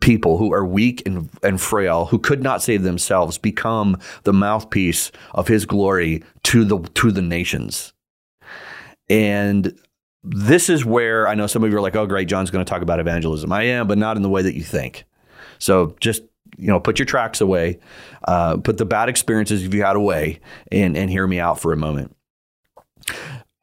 people 0.00 0.38
who 0.38 0.52
are 0.52 0.66
weak 0.66 1.06
and, 1.06 1.28
and 1.44 1.60
frail, 1.60 2.06
who 2.06 2.18
could 2.18 2.42
not 2.42 2.62
save 2.62 2.82
themselves, 2.82 3.38
become 3.38 3.96
the 4.24 4.32
mouthpiece 4.32 5.12
of 5.34 5.46
his 5.46 5.66
glory 5.66 6.24
to 6.44 6.64
the 6.64 6.80
to 6.94 7.12
the 7.12 7.22
nations. 7.22 7.92
And 9.08 9.78
this 10.24 10.68
is 10.68 10.84
where 10.84 11.28
I 11.28 11.36
know 11.36 11.46
some 11.46 11.62
of 11.62 11.70
you 11.70 11.76
are 11.76 11.82
like, 11.82 11.94
oh, 11.94 12.06
great, 12.06 12.26
Jon's 12.26 12.50
going 12.50 12.64
to 12.64 12.68
talk 12.68 12.82
about 12.82 12.98
evangelism. 12.98 13.52
I 13.52 13.64
am, 13.64 13.86
but 13.86 13.98
not 13.98 14.16
in 14.16 14.24
the 14.24 14.28
way 14.28 14.42
that 14.42 14.56
you 14.56 14.64
think. 14.64 15.04
So 15.60 15.94
just 16.00 16.22
you 16.58 16.66
know, 16.66 16.80
put 16.80 16.98
your 16.98 17.06
tracks 17.06 17.40
away, 17.40 17.78
uh, 18.28 18.58
put 18.58 18.76
the 18.76 18.84
bad 18.84 19.08
experiences 19.08 19.62
you've 19.62 19.72
had 19.72 19.96
away, 19.96 20.40
and 20.70 20.96
and 20.96 21.10
hear 21.10 21.26
me 21.26 21.40
out 21.40 21.60
for 21.60 21.72
a 21.72 21.76
moment. 21.76 22.16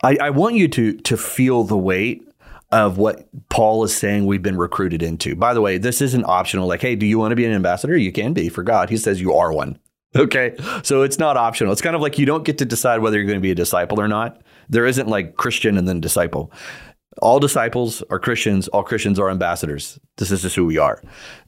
I, 0.04 0.18
I 0.22 0.30
want 0.32 0.56
you 0.56 0.68
to 0.70 0.94
to 0.94 1.18
feel 1.18 1.64
the 1.64 1.78
weight 1.78 2.24
of 2.72 2.98
what 2.98 3.30
Paul 3.50 3.84
is 3.84 3.96
saying 3.96 4.26
we've 4.26 4.42
been 4.42 4.58
recruited 4.58 5.02
into. 5.02 5.36
By 5.36 5.54
the 5.54 5.62
way, 5.62 5.78
this 5.78 6.02
isn't 6.02 6.26
optional. 6.26 6.68
Like, 6.68 6.82
hey, 6.82 6.96
do 6.96 7.06
you 7.06 7.18
want 7.18 7.32
to 7.32 7.36
be 7.36 7.46
an 7.46 7.54
ambassador? 7.54 7.96
You 7.96 8.12
can 8.12 8.34
be 8.34 8.50
for 8.50 8.64
God. 8.64 8.90
He 8.90 8.98
says 8.98 9.22
you 9.22 9.34
are 9.34 9.52
one. 9.54 9.80
Okay. 10.16 10.56
So 10.84 11.04
it's 11.04 11.20
not 11.20 11.38
optional. 11.38 11.74
It's 11.74 11.82
kind 11.82 11.96
of 11.96 12.02
like 12.02 12.18
you 12.18 12.26
don't 12.26 12.46
get 12.46 12.58
to 12.60 12.66
decide 12.66 13.02
whether 13.02 13.18
you're 13.18 13.28
going 13.28 13.38
to 13.38 13.42
be 13.42 13.52
a 13.52 13.56
disciple 13.56 14.00
or 14.00 14.08
not. 14.08 14.42
There 14.70 14.86
isn't 14.86 15.08
like 15.08 15.36
Christian 15.36 15.78
and 15.78 15.88
then 15.88 16.00
disciple. 16.02 16.52
All 17.20 17.40
disciples 17.40 18.04
are 18.10 18.20
Christians. 18.20 18.68
All 18.70 18.84
Christians 18.84 19.20
are 19.20 19.30
ambassadors. 19.30 20.00
This 20.18 20.32
is 20.32 20.42
just 20.42 20.56
who 20.56 20.66
we 20.66 20.78
are. 20.78 21.02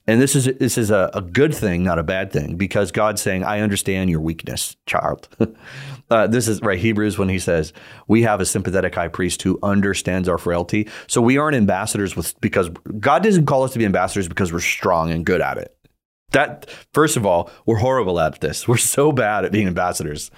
And 0.07 0.21
this 0.21 0.35
is 0.35 0.45
this 0.59 0.77
is 0.77 0.89
a, 0.89 1.11
a 1.13 1.21
good 1.21 1.53
thing, 1.53 1.83
not 1.83 1.99
a 1.99 2.03
bad 2.03 2.31
thing, 2.31 2.55
because 2.55 2.91
God's 2.91 3.21
saying, 3.21 3.43
"I 3.43 3.59
understand 3.59 4.09
your 4.09 4.21
weakness, 4.21 4.75
child." 4.85 5.29
uh, 6.09 6.27
this 6.27 6.47
is 6.47 6.61
right 6.61 6.79
Hebrews 6.79 7.17
when 7.17 7.29
He 7.29 7.39
says, 7.39 7.73
"We 8.07 8.23
have 8.23 8.41
a 8.41 8.45
sympathetic 8.45 8.95
high 8.95 9.07
priest 9.07 9.41
who 9.43 9.59
understands 9.61 10.27
our 10.27 10.37
frailty." 10.37 10.87
So 11.07 11.21
we 11.21 11.37
aren't 11.37 11.55
ambassadors 11.55 12.15
with 12.15 12.39
because 12.41 12.69
God 12.99 13.23
doesn't 13.23 13.45
call 13.45 13.63
us 13.63 13.73
to 13.73 13.79
be 13.79 13.85
ambassadors 13.85 14.27
because 14.27 14.51
we're 14.51 14.59
strong 14.61 15.11
and 15.11 15.25
good 15.25 15.41
at 15.41 15.57
it. 15.57 15.75
That 16.31 16.69
first 16.93 17.17
of 17.17 17.25
all, 17.25 17.49
we're 17.65 17.77
horrible 17.77 18.19
at 18.19 18.39
this. 18.41 18.67
We're 18.67 18.77
so 18.77 19.11
bad 19.11 19.45
at 19.45 19.51
being 19.51 19.67
ambassadors. 19.67 20.31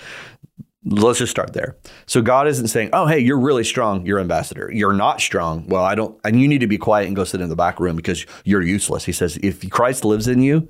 Let's 0.83 1.19
just 1.19 1.29
start 1.29 1.53
there. 1.53 1.77
So 2.07 2.23
God 2.23 2.47
isn't 2.47 2.69
saying, 2.69 2.89
"Oh, 2.91 3.05
hey, 3.05 3.19
you're 3.19 3.39
really 3.39 3.63
strong. 3.63 4.03
You're 4.03 4.19
ambassador. 4.19 4.69
You're 4.73 4.93
not 4.93 5.21
strong. 5.21 5.67
Well, 5.67 5.83
I 5.83 5.93
don't, 5.93 6.19
and 6.23 6.41
you 6.41 6.47
need 6.47 6.61
to 6.61 6.67
be 6.67 6.79
quiet 6.79 7.05
and 7.05 7.15
go 7.15 7.23
sit 7.23 7.39
in 7.39 7.49
the 7.49 7.55
back 7.55 7.79
room 7.79 7.95
because 7.95 8.25
you're 8.45 8.63
useless." 8.63 9.05
He 9.05 9.11
says, 9.11 9.37
"If 9.43 9.69
Christ 9.69 10.03
lives 10.03 10.27
in 10.27 10.41
you, 10.41 10.67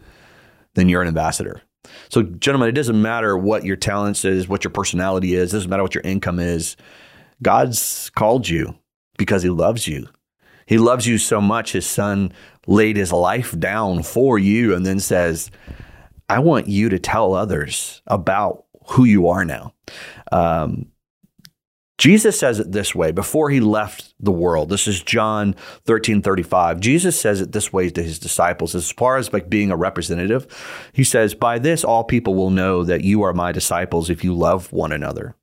then 0.73 0.89
you're 0.89 1.01
an 1.01 1.07
ambassador." 1.07 1.61
So, 2.09 2.23
gentlemen, 2.23 2.67
it 2.67 2.73
doesn't 2.73 3.01
matter 3.01 3.37
what 3.37 3.63
your 3.63 3.77
talents 3.77 4.25
is, 4.25 4.49
what 4.49 4.65
your 4.65 4.71
personality 4.71 5.33
is. 5.33 5.53
It 5.53 5.57
doesn't 5.57 5.69
matter 5.69 5.83
what 5.83 5.95
your 5.95 6.03
income 6.03 6.39
is. 6.39 6.75
God's 7.41 8.09
called 8.13 8.49
you 8.49 8.75
because 9.17 9.43
He 9.43 9.49
loves 9.49 9.87
you. 9.87 10.07
He 10.65 10.77
loves 10.77 11.07
you 11.07 11.17
so 11.19 11.39
much. 11.39 11.71
His 11.71 11.85
Son 11.85 12.33
laid 12.67 12.97
His 12.97 13.13
life 13.13 13.57
down 13.57 14.03
for 14.03 14.37
you, 14.37 14.75
and 14.75 14.85
then 14.85 14.99
says, 14.99 15.51
"I 16.27 16.39
want 16.39 16.67
you 16.67 16.89
to 16.89 16.99
tell 16.99 17.33
others 17.33 18.01
about." 18.07 18.65
Who 18.87 19.03
you 19.03 19.27
are 19.27 19.45
now. 19.45 19.73
Um, 20.31 20.91
Jesus 22.01 22.39
says 22.39 22.59
it 22.59 22.71
this 22.71 22.95
way 22.95 23.11
before 23.11 23.51
he 23.51 23.59
left 23.59 24.15
the 24.19 24.31
world. 24.31 24.69
This 24.69 24.87
is 24.87 25.03
John 25.03 25.53
13 25.85 26.23
35. 26.23 26.79
Jesus 26.79 27.19
says 27.19 27.41
it 27.41 27.51
this 27.51 27.71
way 27.71 27.91
to 27.91 28.01
his 28.01 28.17
disciples 28.17 28.73
as 28.73 28.89
far 28.89 29.17
as 29.17 29.31
like 29.31 29.51
being 29.51 29.69
a 29.69 29.77
representative. 29.77 30.47
He 30.93 31.03
says, 31.03 31.35
By 31.35 31.59
this, 31.59 31.83
all 31.83 32.03
people 32.03 32.33
will 32.33 32.49
know 32.49 32.83
that 32.83 33.03
you 33.03 33.21
are 33.21 33.33
my 33.33 33.51
disciples 33.51 34.09
if 34.09 34.23
you 34.23 34.33
love 34.33 34.73
one 34.73 34.91
another. 34.91 35.35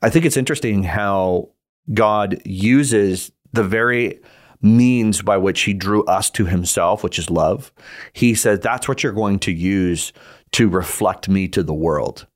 I 0.00 0.08
think 0.08 0.24
it's 0.24 0.38
interesting 0.38 0.82
how 0.82 1.50
God 1.92 2.40
uses 2.46 3.30
the 3.52 3.64
very 3.64 4.20
means 4.62 5.20
by 5.20 5.36
which 5.36 5.60
he 5.62 5.74
drew 5.74 6.04
us 6.04 6.30
to 6.30 6.46
himself, 6.46 7.04
which 7.04 7.18
is 7.18 7.28
love. 7.28 7.70
He 8.14 8.34
says, 8.34 8.60
That's 8.60 8.88
what 8.88 9.02
you're 9.02 9.12
going 9.12 9.40
to 9.40 9.52
use 9.52 10.14
to 10.54 10.68
reflect 10.68 11.28
me 11.28 11.48
to 11.48 11.64
the 11.64 11.74
world. 11.74 12.26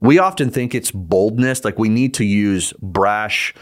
We 0.00 0.18
often 0.18 0.50
think 0.50 0.74
it's 0.74 0.90
boldness, 0.90 1.64
like 1.64 1.78
we 1.78 1.88
need 1.88 2.14
to 2.14 2.24
use 2.24 2.72
brash, 2.82 3.54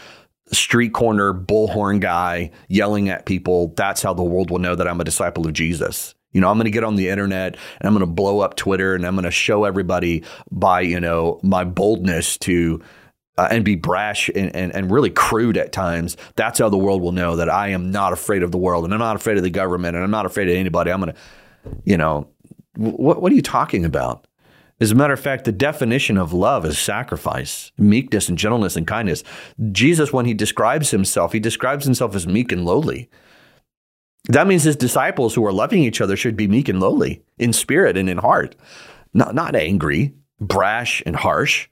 street 0.51 0.93
corner, 0.93 1.31
bullhorn 1.31 1.99
guy 1.99 2.49
yelling 2.67 3.09
at 3.09 3.27
people. 3.27 3.73
That's 3.77 4.01
how 4.01 4.15
the 4.15 4.23
world 4.23 4.49
will 4.49 4.57
know 4.57 4.75
that 4.75 4.87
I'm 4.87 4.99
a 4.99 5.03
disciple 5.03 5.45
of 5.45 5.53
Jesus. 5.53 6.15
You 6.31 6.41
know, 6.41 6.49
I'm 6.49 6.57
going 6.57 6.65
to 6.65 6.71
get 6.71 6.83
on 6.83 6.95
the 6.95 7.09
internet 7.09 7.55
and 7.79 7.87
I'm 7.87 7.93
going 7.93 8.05
to 8.05 8.11
blow 8.11 8.39
up 8.39 8.55
Twitter 8.55 8.95
and 8.95 9.05
I'm 9.05 9.13
going 9.13 9.25
to 9.25 9.31
show 9.31 9.63
everybody 9.63 10.23
by, 10.51 10.81
you 10.81 10.99
know, 10.99 11.39
my 11.43 11.63
boldness 11.63 12.37
to 12.39 12.81
uh, 13.37 13.47
and 13.51 13.63
be 13.63 13.75
brash 13.75 14.27
and, 14.29 14.55
and, 14.55 14.73
and 14.73 14.91
really 14.91 15.11
crude 15.11 15.55
at 15.55 15.71
times. 15.71 16.17
That's 16.35 16.57
how 16.57 16.69
the 16.69 16.77
world 16.77 17.03
will 17.03 17.11
know 17.11 17.35
that 17.35 17.49
I 17.49 17.69
am 17.69 17.91
not 17.91 18.11
afraid 18.11 18.41
of 18.41 18.51
the 18.51 18.57
world 18.57 18.85
and 18.85 18.93
I'm 18.93 18.99
not 18.99 19.15
afraid 19.15 19.37
of 19.37 19.43
the 19.43 19.51
government 19.51 19.95
and 19.95 20.03
I'm 20.03 20.11
not 20.11 20.25
afraid 20.25 20.49
of 20.49 20.55
anybody. 20.55 20.91
I'm 20.91 20.99
going 20.99 21.13
to, 21.13 21.19
you 21.85 21.97
know, 21.97 22.27
what, 22.75 23.21
what 23.21 23.31
are 23.31 23.35
you 23.35 23.41
talking 23.41 23.85
about? 23.85 24.27
As 24.79 24.91
a 24.91 24.95
matter 24.95 25.13
of 25.13 25.19
fact, 25.19 25.45
the 25.45 25.51
definition 25.51 26.17
of 26.17 26.33
love 26.33 26.65
is 26.65 26.79
sacrifice, 26.79 27.71
meekness, 27.77 28.27
and 28.27 28.37
gentleness 28.37 28.75
and 28.75 28.87
kindness. 28.87 29.23
Jesus, 29.71 30.11
when 30.11 30.25
he 30.25 30.33
describes 30.33 30.91
himself, 30.91 31.31
he 31.31 31.39
describes 31.39 31.85
himself 31.85 32.15
as 32.15 32.27
meek 32.27 32.51
and 32.51 32.65
lowly. 32.65 33.09
That 34.29 34.47
means 34.47 34.63
his 34.63 34.75
disciples 34.75 35.35
who 35.35 35.45
are 35.45 35.53
loving 35.53 35.83
each 35.83 36.01
other 36.01 36.15
should 36.15 36.35
be 36.35 36.47
meek 36.47 36.69
and 36.69 36.79
lowly 36.79 37.23
in 37.37 37.53
spirit 37.53 37.97
and 37.97 38.09
in 38.09 38.17
heart, 38.17 38.55
not, 39.13 39.35
not 39.35 39.55
angry, 39.55 40.13
brash, 40.39 41.03
and 41.05 41.15
harsh. 41.15 41.67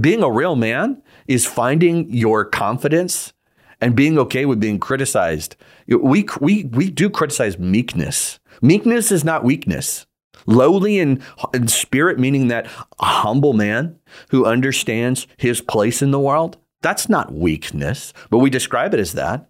Being 0.00 0.22
a 0.22 0.30
real 0.30 0.56
man 0.56 1.02
is 1.26 1.46
finding 1.46 2.08
your 2.10 2.44
confidence 2.44 3.32
and 3.80 3.96
being 3.96 4.18
okay 4.18 4.44
with 4.44 4.60
being 4.60 4.78
criticized. 4.78 5.56
We, 5.86 6.26
we, 6.40 6.64
we 6.64 6.90
do 6.90 7.10
criticize 7.10 7.58
meekness 7.58 8.40
Meekness 8.62 9.10
is 9.10 9.24
not 9.24 9.44
weakness. 9.44 10.06
Lowly 10.46 10.98
in, 10.98 11.22
in 11.52 11.68
spirit, 11.68 12.18
meaning 12.18 12.48
that 12.48 12.66
a 12.98 13.04
humble 13.04 13.52
man 13.52 13.98
who 14.30 14.46
understands 14.46 15.26
his 15.36 15.60
place 15.60 16.02
in 16.02 16.10
the 16.10 16.20
world, 16.20 16.56
that's 16.82 17.08
not 17.08 17.32
weakness, 17.32 18.12
but 18.30 18.38
we 18.38 18.50
describe 18.50 18.94
it 18.94 19.00
as 19.00 19.12
that. 19.12 19.48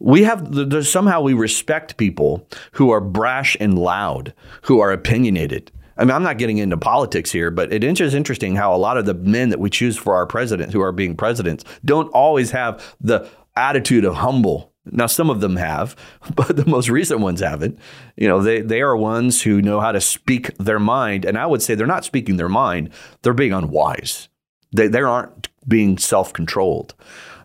We 0.00 0.24
have 0.24 0.86
somehow 0.86 1.20
we 1.20 1.34
respect 1.34 1.96
people 1.96 2.48
who 2.72 2.90
are 2.90 3.00
brash 3.00 3.56
and 3.60 3.78
loud, 3.78 4.34
who 4.62 4.80
are 4.80 4.90
opinionated. 4.90 5.70
I 6.02 6.04
mean, 6.04 6.16
I'm 6.16 6.24
not 6.24 6.36
getting 6.36 6.58
into 6.58 6.76
politics 6.76 7.30
here, 7.30 7.52
but 7.52 7.72
it 7.72 7.84
is 7.84 8.12
interesting 8.12 8.56
how 8.56 8.74
a 8.74 8.76
lot 8.76 8.98
of 8.98 9.06
the 9.06 9.14
men 9.14 9.50
that 9.50 9.60
we 9.60 9.70
choose 9.70 9.96
for 9.96 10.16
our 10.16 10.26
president, 10.26 10.72
who 10.72 10.80
are 10.82 10.90
being 10.90 11.16
presidents, 11.16 11.64
don't 11.84 12.08
always 12.08 12.50
have 12.50 12.96
the 13.00 13.28
attitude 13.54 14.04
of 14.04 14.16
humble 14.16 14.72
now, 14.84 15.06
some 15.06 15.30
of 15.30 15.40
them 15.40 15.56
have, 15.56 15.94
but 16.34 16.56
the 16.56 16.66
most 16.66 16.88
recent 16.88 17.20
ones 17.20 17.40
haven't. 17.40 17.78
You 18.16 18.28
know, 18.28 18.42
they, 18.42 18.60
they 18.60 18.82
are 18.82 18.96
ones 18.96 19.42
who 19.42 19.62
know 19.62 19.80
how 19.80 19.92
to 19.92 20.00
speak 20.00 20.56
their 20.58 20.80
mind. 20.80 21.24
And 21.24 21.38
I 21.38 21.46
would 21.46 21.62
say 21.62 21.74
they're 21.74 21.86
not 21.86 22.04
speaking 22.04 22.36
their 22.36 22.48
mind, 22.48 22.90
they're 23.22 23.32
being 23.32 23.52
unwise. 23.52 24.28
They, 24.74 24.88
they 24.88 25.00
aren't 25.00 25.48
being 25.68 25.98
self 25.98 26.32
controlled. 26.32 26.94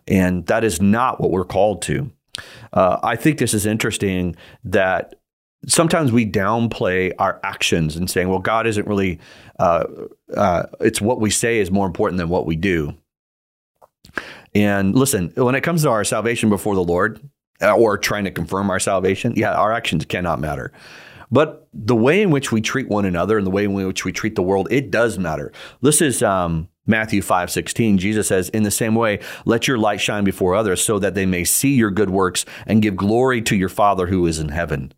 And 0.08 0.46
that 0.46 0.64
is 0.64 0.80
not 0.80 1.20
what 1.20 1.30
we're 1.30 1.44
called 1.44 1.82
to. 1.82 2.10
Uh, 2.72 2.98
I 3.02 3.14
think 3.16 3.38
this 3.38 3.54
is 3.54 3.66
interesting 3.66 4.34
that 4.64 5.14
sometimes 5.66 6.12
we 6.12 6.26
downplay 6.26 7.12
our 7.18 7.40
actions 7.42 7.96
and 7.96 8.08
saying, 8.08 8.28
well, 8.28 8.38
God 8.38 8.66
isn't 8.66 8.86
really, 8.86 9.18
uh, 9.58 9.84
uh, 10.36 10.64
it's 10.80 11.00
what 11.00 11.20
we 11.20 11.30
say 11.30 11.58
is 11.58 11.70
more 11.70 11.86
important 11.86 12.18
than 12.18 12.28
what 12.28 12.46
we 12.46 12.56
do. 12.56 12.94
And 14.54 14.94
listen, 14.94 15.32
when 15.36 15.54
it 15.54 15.62
comes 15.62 15.82
to 15.82 15.90
our 15.90 16.04
salvation 16.04 16.48
before 16.48 16.74
the 16.74 16.84
Lord 16.84 17.20
uh, 17.60 17.76
or 17.76 17.98
trying 17.98 18.24
to 18.24 18.30
confirm 18.30 18.70
our 18.70 18.80
salvation, 18.80 19.34
yeah, 19.36 19.52
our 19.52 19.72
actions 19.72 20.04
cannot 20.04 20.40
matter. 20.40 20.72
But 21.30 21.68
the 21.74 21.96
way 21.96 22.22
in 22.22 22.30
which 22.30 22.52
we 22.52 22.60
treat 22.60 22.88
one 22.88 23.04
another 23.04 23.36
and 23.36 23.46
the 23.46 23.50
way 23.50 23.64
in 23.64 23.74
which 23.74 24.04
we 24.04 24.12
treat 24.12 24.34
the 24.34 24.42
world, 24.42 24.68
it 24.70 24.90
does 24.90 25.18
matter. 25.18 25.52
This 25.82 26.00
is 26.00 26.22
um, 26.22 26.68
Matthew 26.86 27.20
5 27.20 27.50
16. 27.50 27.98
Jesus 27.98 28.28
says, 28.28 28.48
In 28.48 28.62
the 28.62 28.70
same 28.70 28.94
way, 28.94 29.20
let 29.44 29.68
your 29.68 29.76
light 29.76 30.00
shine 30.00 30.24
before 30.24 30.54
others 30.54 30.82
so 30.82 30.98
that 30.98 31.14
they 31.14 31.26
may 31.26 31.44
see 31.44 31.74
your 31.74 31.90
good 31.90 32.10
works 32.10 32.46
and 32.66 32.80
give 32.80 32.96
glory 32.96 33.42
to 33.42 33.56
your 33.56 33.68
Father 33.68 34.06
who 34.06 34.26
is 34.26 34.38
in 34.38 34.48
heaven. 34.48 34.92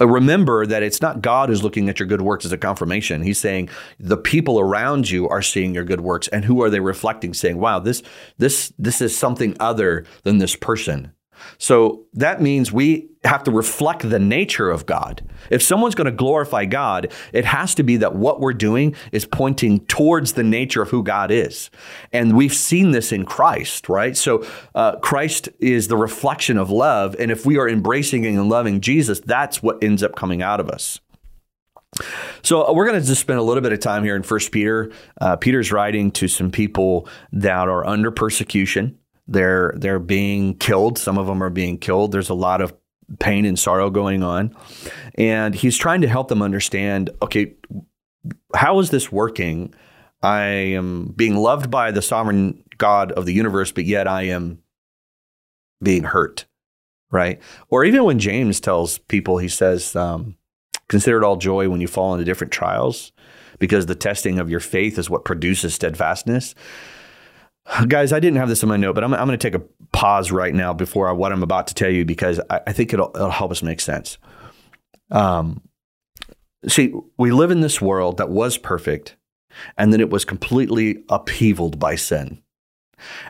Uh, 0.00 0.08
remember 0.08 0.66
that 0.66 0.82
it's 0.82 1.02
not 1.02 1.22
God 1.22 1.48
who's 1.48 1.62
looking 1.62 1.88
at 1.88 1.98
your 1.98 2.06
good 2.08 2.22
works 2.22 2.44
as 2.44 2.52
a 2.52 2.58
confirmation. 2.58 3.22
He's 3.22 3.38
saying 3.38 3.68
the 3.98 4.16
people 4.16 4.58
around 4.58 5.10
you 5.10 5.28
are 5.28 5.42
seeing 5.42 5.74
your 5.74 5.84
good 5.84 6.00
works, 6.00 6.28
and 6.28 6.44
who 6.44 6.62
are 6.62 6.70
they 6.70 6.80
reflecting? 6.80 7.34
Saying, 7.34 7.58
"Wow, 7.58 7.80
this 7.80 8.02
this 8.38 8.72
this 8.78 9.00
is 9.00 9.16
something 9.16 9.56
other 9.60 10.04
than 10.22 10.38
this 10.38 10.56
person." 10.56 11.12
So 11.58 12.04
that 12.14 12.40
means 12.40 12.72
we 12.72 13.08
have 13.24 13.44
to 13.44 13.50
reflect 13.50 14.08
the 14.08 14.18
nature 14.18 14.70
of 14.70 14.86
God. 14.86 15.22
If 15.50 15.62
someone's 15.62 15.94
going 15.94 16.06
to 16.06 16.10
glorify 16.10 16.64
God, 16.64 17.12
it 17.32 17.44
has 17.44 17.74
to 17.74 17.82
be 17.82 17.98
that 17.98 18.14
what 18.14 18.40
we're 18.40 18.54
doing 18.54 18.94
is 19.12 19.26
pointing 19.26 19.80
towards 19.86 20.32
the 20.32 20.42
nature 20.42 20.80
of 20.80 20.88
who 20.90 21.02
God 21.02 21.30
is. 21.30 21.70
And 22.12 22.36
we've 22.36 22.54
seen 22.54 22.92
this 22.92 23.12
in 23.12 23.26
Christ, 23.26 23.88
right? 23.88 24.16
So 24.16 24.46
uh, 24.74 24.96
Christ 24.96 25.50
is 25.58 25.88
the 25.88 25.98
reflection 25.98 26.56
of 26.56 26.70
love. 26.70 27.14
And 27.18 27.30
if 27.30 27.44
we 27.44 27.58
are 27.58 27.68
embracing 27.68 28.24
and 28.24 28.48
loving 28.48 28.80
Jesus, 28.80 29.20
that's 29.20 29.62
what 29.62 29.82
ends 29.84 30.02
up 30.02 30.16
coming 30.16 30.40
out 30.42 30.60
of 30.60 30.70
us. 30.70 31.00
So 32.42 32.66
uh, 32.66 32.72
we're 32.72 32.86
going 32.86 33.00
to 33.00 33.06
just 33.06 33.20
spend 33.20 33.38
a 33.38 33.42
little 33.42 33.62
bit 33.62 33.72
of 33.72 33.80
time 33.80 34.04
here 34.04 34.16
in 34.16 34.22
First 34.22 34.52
Peter. 34.52 34.92
Uh, 35.20 35.36
Peter's 35.36 35.72
writing 35.72 36.10
to 36.12 36.28
some 36.28 36.50
people 36.50 37.08
that 37.32 37.68
are 37.68 37.86
under 37.86 38.10
persecution. 38.10 38.99
They're 39.30 39.72
they're 39.76 40.00
being 40.00 40.54
killed. 40.56 40.98
Some 40.98 41.16
of 41.16 41.28
them 41.28 41.42
are 41.42 41.50
being 41.50 41.78
killed. 41.78 42.10
There's 42.10 42.28
a 42.28 42.34
lot 42.34 42.60
of 42.60 42.74
pain 43.20 43.44
and 43.44 43.58
sorrow 43.58 43.88
going 43.88 44.24
on, 44.24 44.54
and 45.14 45.54
he's 45.54 45.76
trying 45.76 46.00
to 46.00 46.08
help 46.08 46.28
them 46.28 46.42
understand. 46.42 47.10
Okay, 47.22 47.54
how 48.54 48.80
is 48.80 48.90
this 48.90 49.12
working? 49.12 49.72
I 50.20 50.42
am 50.42 51.14
being 51.16 51.36
loved 51.36 51.70
by 51.70 51.92
the 51.92 52.02
sovereign 52.02 52.64
God 52.76 53.12
of 53.12 53.24
the 53.24 53.32
universe, 53.32 53.70
but 53.70 53.84
yet 53.84 54.08
I 54.08 54.22
am 54.24 54.58
being 55.80 56.02
hurt, 56.02 56.46
right? 57.12 57.40
Or 57.68 57.84
even 57.84 58.04
when 58.04 58.18
James 58.18 58.58
tells 58.58 58.98
people, 58.98 59.38
he 59.38 59.48
says, 59.48 59.94
um, 59.94 60.36
"Consider 60.88 61.18
it 61.18 61.24
all 61.24 61.36
joy 61.36 61.68
when 61.68 61.80
you 61.80 61.86
fall 61.86 62.12
into 62.14 62.24
different 62.24 62.52
trials." 62.52 63.12
Because 63.60 63.86
the 63.86 63.94
testing 63.94 64.38
of 64.38 64.50
your 64.50 64.58
faith 64.58 64.98
is 64.98 65.10
what 65.10 65.26
produces 65.26 65.74
steadfastness. 65.74 66.54
Guys, 67.86 68.12
I 68.12 68.20
didn't 68.20 68.38
have 68.38 68.48
this 68.48 68.62
in 68.62 68.68
my 68.68 68.76
note, 68.76 68.94
but 68.94 69.04
I'm, 69.04 69.14
I'm 69.14 69.26
going 69.26 69.38
to 69.38 69.50
take 69.50 69.60
a 69.60 69.64
pause 69.92 70.32
right 70.32 70.54
now 70.54 70.72
before 70.72 71.08
I, 71.08 71.12
what 71.12 71.32
I'm 71.32 71.42
about 71.42 71.68
to 71.68 71.74
tell 71.74 71.90
you 71.90 72.04
because 72.04 72.40
I, 72.50 72.60
I 72.66 72.72
think 72.72 72.92
it'll, 72.92 73.10
it'll 73.14 73.30
help 73.30 73.52
us 73.52 73.62
make 73.62 73.80
sense. 73.80 74.18
Um, 75.10 75.62
see, 76.66 76.92
we 77.16 77.30
live 77.30 77.50
in 77.50 77.60
this 77.60 77.80
world 77.80 78.16
that 78.16 78.28
was 78.28 78.58
perfect, 78.58 79.16
and 79.78 79.92
then 79.92 80.00
it 80.00 80.10
was 80.10 80.24
completely 80.24 80.96
upheavaled 81.08 81.78
by 81.78 81.94
sin. 81.94 82.42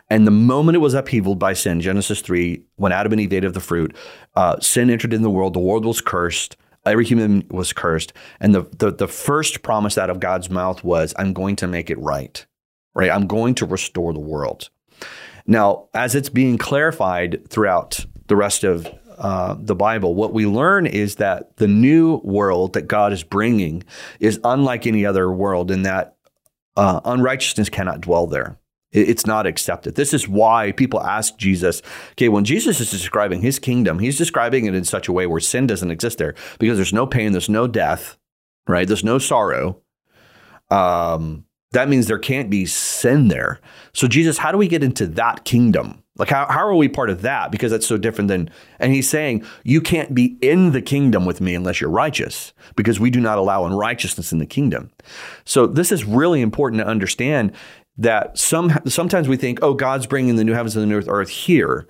And 0.09 0.27
the 0.27 0.31
moment 0.31 0.75
it 0.75 0.79
was 0.79 0.95
upheavaled 0.95 1.39
by 1.39 1.53
sin, 1.53 1.79
Genesis 1.79 2.21
3, 2.21 2.63
when 2.75 2.91
Adam 2.91 3.13
and 3.13 3.21
Eve 3.21 3.33
ate 3.33 3.43
of 3.45 3.53
the 3.53 3.59
fruit, 3.59 3.95
uh, 4.35 4.59
sin 4.59 4.89
entered 4.89 5.13
in 5.13 5.21
the 5.21 5.29
world, 5.29 5.53
the 5.53 5.59
world 5.59 5.85
was 5.85 6.01
cursed, 6.01 6.57
every 6.85 7.05
human 7.05 7.45
was 7.49 7.73
cursed. 7.73 8.11
And 8.39 8.53
the, 8.53 8.63
the, 8.77 8.91
the 8.91 9.07
first 9.07 9.61
promise 9.61 9.97
out 9.97 10.09
of 10.09 10.19
God's 10.19 10.49
mouth 10.49 10.83
was, 10.83 11.13
I'm 11.17 11.31
going 11.31 11.55
to 11.57 11.67
make 11.67 11.89
it 11.89 11.99
right 11.99 12.45
right? 12.93 13.11
I'm 13.11 13.27
going 13.27 13.55
to 13.55 13.65
restore 13.65 14.13
the 14.13 14.19
world. 14.19 14.69
Now, 15.47 15.87
as 15.93 16.15
it's 16.15 16.29
being 16.29 16.57
clarified 16.57 17.49
throughout 17.49 18.05
the 18.27 18.35
rest 18.35 18.63
of 18.63 18.87
uh, 19.17 19.55
the 19.59 19.75
Bible, 19.75 20.15
what 20.15 20.33
we 20.33 20.45
learn 20.45 20.85
is 20.85 21.15
that 21.15 21.57
the 21.57 21.67
new 21.67 22.21
world 22.23 22.73
that 22.73 22.87
God 22.87 23.13
is 23.13 23.23
bringing 23.23 23.83
is 24.19 24.39
unlike 24.43 24.87
any 24.87 25.05
other 25.05 25.31
world 25.31 25.71
in 25.71 25.83
that 25.83 26.15
uh, 26.77 27.01
unrighteousness 27.05 27.69
cannot 27.69 28.01
dwell 28.01 28.27
there. 28.27 28.57
It's 28.91 29.25
not 29.25 29.47
accepted. 29.47 29.95
This 29.95 30.13
is 30.13 30.27
why 30.27 30.73
people 30.73 31.01
ask 31.01 31.37
Jesus, 31.37 31.81
okay, 32.11 32.27
when 32.27 32.43
Jesus 32.43 32.81
is 32.81 32.91
describing 32.91 33.41
his 33.41 33.57
kingdom, 33.57 33.99
he's 33.99 34.17
describing 34.17 34.65
it 34.65 34.75
in 34.75 34.83
such 34.83 35.07
a 35.07 35.13
way 35.13 35.25
where 35.27 35.39
sin 35.39 35.65
doesn't 35.65 35.91
exist 35.91 36.17
there 36.17 36.35
because 36.59 36.77
there's 36.77 36.91
no 36.91 37.07
pain, 37.07 37.31
there's 37.31 37.47
no 37.47 37.67
death, 37.67 38.17
right? 38.67 38.85
There's 38.85 39.03
no 39.03 39.17
sorrow. 39.17 39.81
Um, 40.69 41.45
that 41.71 41.87
means 41.87 42.07
there 42.07 42.19
can't 42.19 42.49
be 42.49 42.65
sin 42.65 43.29
there. 43.29 43.59
So, 43.93 44.07
Jesus, 44.07 44.37
how 44.37 44.51
do 44.51 44.57
we 44.57 44.67
get 44.67 44.83
into 44.83 45.07
that 45.07 45.45
kingdom? 45.45 46.03
Like, 46.17 46.29
how, 46.29 46.45
how 46.47 46.67
are 46.67 46.75
we 46.75 46.89
part 46.89 47.09
of 47.09 47.21
that? 47.21 47.51
Because 47.51 47.71
that's 47.71 47.87
so 47.87 47.97
different 47.97 48.27
than, 48.27 48.49
and 48.79 48.93
he's 48.93 49.09
saying, 49.09 49.45
you 49.63 49.79
can't 49.79 50.13
be 50.13 50.37
in 50.41 50.71
the 50.71 50.81
kingdom 50.81 51.25
with 51.25 51.39
me 51.39 51.55
unless 51.55 51.79
you're 51.79 51.89
righteous, 51.89 52.53
because 52.75 52.99
we 52.99 53.09
do 53.09 53.21
not 53.21 53.37
allow 53.37 53.65
unrighteousness 53.65 54.33
in 54.33 54.39
the 54.39 54.45
kingdom. 54.45 54.91
So, 55.45 55.65
this 55.65 55.91
is 55.91 56.03
really 56.03 56.41
important 56.41 56.81
to 56.81 56.87
understand 56.87 57.53
that 57.97 58.37
some 58.37 58.77
sometimes 58.87 59.27
we 59.27 59.37
think, 59.37 59.59
oh, 59.61 59.73
God's 59.73 60.07
bringing 60.07 60.35
the 60.35 60.43
new 60.43 60.53
heavens 60.53 60.75
and 60.75 60.83
the 60.83 60.87
new 60.87 61.05
earth 61.07 61.29
here, 61.29 61.87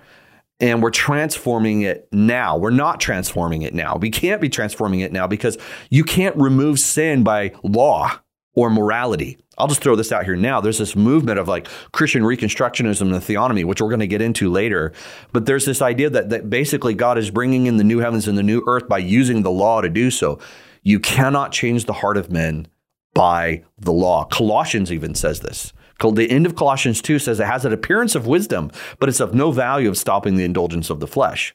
and 0.60 0.80
we're 0.80 0.90
transforming 0.90 1.82
it 1.82 2.08
now. 2.12 2.56
We're 2.56 2.70
not 2.70 3.00
transforming 3.00 3.62
it 3.62 3.74
now. 3.74 3.96
We 3.96 4.10
can't 4.10 4.40
be 4.40 4.48
transforming 4.48 5.00
it 5.00 5.12
now 5.12 5.26
because 5.26 5.58
you 5.90 6.04
can't 6.04 6.36
remove 6.36 6.78
sin 6.78 7.24
by 7.24 7.52
law 7.64 8.20
or 8.54 8.70
morality. 8.70 9.38
I'll 9.62 9.68
just 9.68 9.80
throw 9.80 9.94
this 9.94 10.10
out 10.10 10.24
here 10.24 10.34
now. 10.34 10.60
There's 10.60 10.78
this 10.78 10.96
movement 10.96 11.38
of 11.38 11.46
like 11.46 11.68
Christian 11.92 12.24
Reconstructionism 12.24 13.02
and 13.02 13.12
theonomy, 13.12 13.64
which 13.64 13.80
we're 13.80 13.90
going 13.90 14.00
to 14.00 14.08
get 14.08 14.20
into 14.20 14.50
later. 14.50 14.92
But 15.32 15.46
there's 15.46 15.66
this 15.66 15.80
idea 15.80 16.10
that, 16.10 16.30
that 16.30 16.50
basically 16.50 16.94
God 16.94 17.16
is 17.16 17.30
bringing 17.30 17.66
in 17.66 17.76
the 17.76 17.84
new 17.84 18.00
heavens 18.00 18.26
and 18.26 18.36
the 18.36 18.42
new 18.42 18.64
earth 18.66 18.88
by 18.88 18.98
using 18.98 19.42
the 19.42 19.52
law 19.52 19.80
to 19.80 19.88
do 19.88 20.10
so. 20.10 20.40
You 20.82 20.98
cannot 20.98 21.52
change 21.52 21.84
the 21.84 21.92
heart 21.92 22.16
of 22.16 22.28
men 22.28 22.66
by 23.14 23.62
the 23.78 23.92
law. 23.92 24.24
Colossians 24.24 24.90
even 24.90 25.14
says 25.14 25.38
this. 25.38 25.72
The 26.00 26.28
end 26.28 26.46
of 26.46 26.56
Colossians 26.56 27.00
2 27.00 27.20
says 27.20 27.38
it 27.38 27.46
has 27.46 27.64
an 27.64 27.72
appearance 27.72 28.16
of 28.16 28.26
wisdom, 28.26 28.72
but 28.98 29.08
it's 29.08 29.20
of 29.20 29.32
no 29.32 29.52
value 29.52 29.88
of 29.88 29.96
stopping 29.96 30.34
the 30.34 30.42
indulgence 30.42 30.90
of 30.90 30.98
the 30.98 31.06
flesh. 31.06 31.54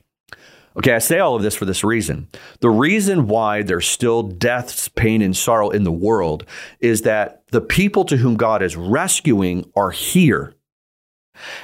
Okay, 0.78 0.94
I 0.94 1.00
say 1.00 1.18
all 1.18 1.36
of 1.36 1.42
this 1.42 1.56
for 1.56 1.66
this 1.66 1.84
reason. 1.84 2.28
The 2.60 2.70
reason 2.70 3.28
why 3.28 3.64
there's 3.64 3.88
still 3.88 4.22
deaths, 4.22 4.88
pain, 4.90 5.24
and 5.24 5.36
sorrow 5.36 5.72
in 5.72 5.84
the 5.84 5.92
world 5.92 6.46
is 6.80 7.02
that 7.02 7.44
the 7.48 7.62
people 7.62 8.06
to 8.06 8.18
whom 8.18 8.36
God 8.36 8.62
is 8.62 8.76
rescuing 8.76 9.72
are 9.76 9.90
here. 9.90 10.54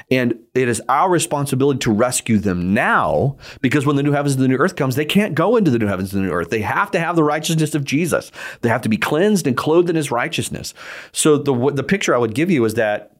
And 0.09 0.39
it 0.53 0.67
is 0.67 0.81
our 0.87 1.09
responsibility 1.09 1.79
to 1.79 1.91
rescue 1.91 2.37
them 2.37 2.73
now 2.73 3.37
because 3.61 3.85
when 3.85 3.95
the 3.95 4.03
new 4.03 4.11
heavens 4.11 4.35
and 4.35 4.43
the 4.43 4.47
new 4.47 4.57
earth 4.57 4.75
comes, 4.75 4.95
they 4.95 5.05
can't 5.05 5.35
go 5.35 5.57
into 5.57 5.71
the 5.71 5.79
new 5.79 5.87
heavens 5.87 6.13
and 6.13 6.23
the 6.23 6.27
new 6.27 6.33
earth. 6.33 6.49
They 6.49 6.61
have 6.61 6.91
to 6.91 6.99
have 6.99 7.15
the 7.15 7.23
righteousness 7.23 7.73
of 7.75 7.83
Jesus. 7.83 8.31
They 8.61 8.69
have 8.69 8.81
to 8.83 8.89
be 8.89 8.97
cleansed 8.97 9.47
and 9.47 9.57
clothed 9.57 9.89
in 9.89 9.95
his 9.95 10.11
righteousness. 10.11 10.73
So 11.11 11.37
the, 11.37 11.71
the 11.71 11.83
picture 11.83 12.13
I 12.13 12.19
would 12.19 12.35
give 12.35 12.51
you 12.51 12.65
is 12.65 12.75
that 12.75 13.11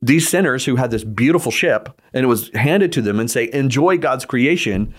these 0.00 0.28
sinners 0.28 0.64
who 0.64 0.76
had 0.76 0.90
this 0.90 1.04
beautiful 1.04 1.52
ship 1.52 1.88
and 2.12 2.24
it 2.24 2.28
was 2.28 2.50
handed 2.54 2.92
to 2.92 3.02
them 3.02 3.20
and 3.20 3.30
say, 3.30 3.48
enjoy 3.52 3.96
God's 3.96 4.24
creation, 4.24 4.92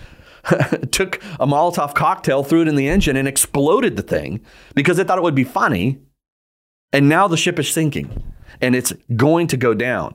took 0.90 1.16
a 1.40 1.46
Molotov 1.46 1.94
cocktail, 1.94 2.42
threw 2.42 2.62
it 2.62 2.68
in 2.68 2.76
the 2.76 2.88
engine, 2.88 3.16
and 3.16 3.26
exploded 3.26 3.96
the 3.96 4.02
thing 4.02 4.40
because 4.74 4.96
they 4.96 5.04
thought 5.04 5.18
it 5.18 5.24
would 5.24 5.34
be 5.34 5.44
funny. 5.44 5.98
And 6.92 7.08
now 7.08 7.26
the 7.26 7.36
ship 7.36 7.58
is 7.58 7.70
sinking 7.70 8.22
and 8.60 8.76
it's 8.76 8.92
going 9.16 9.46
to 9.48 9.56
go 9.56 9.74
down. 9.74 10.14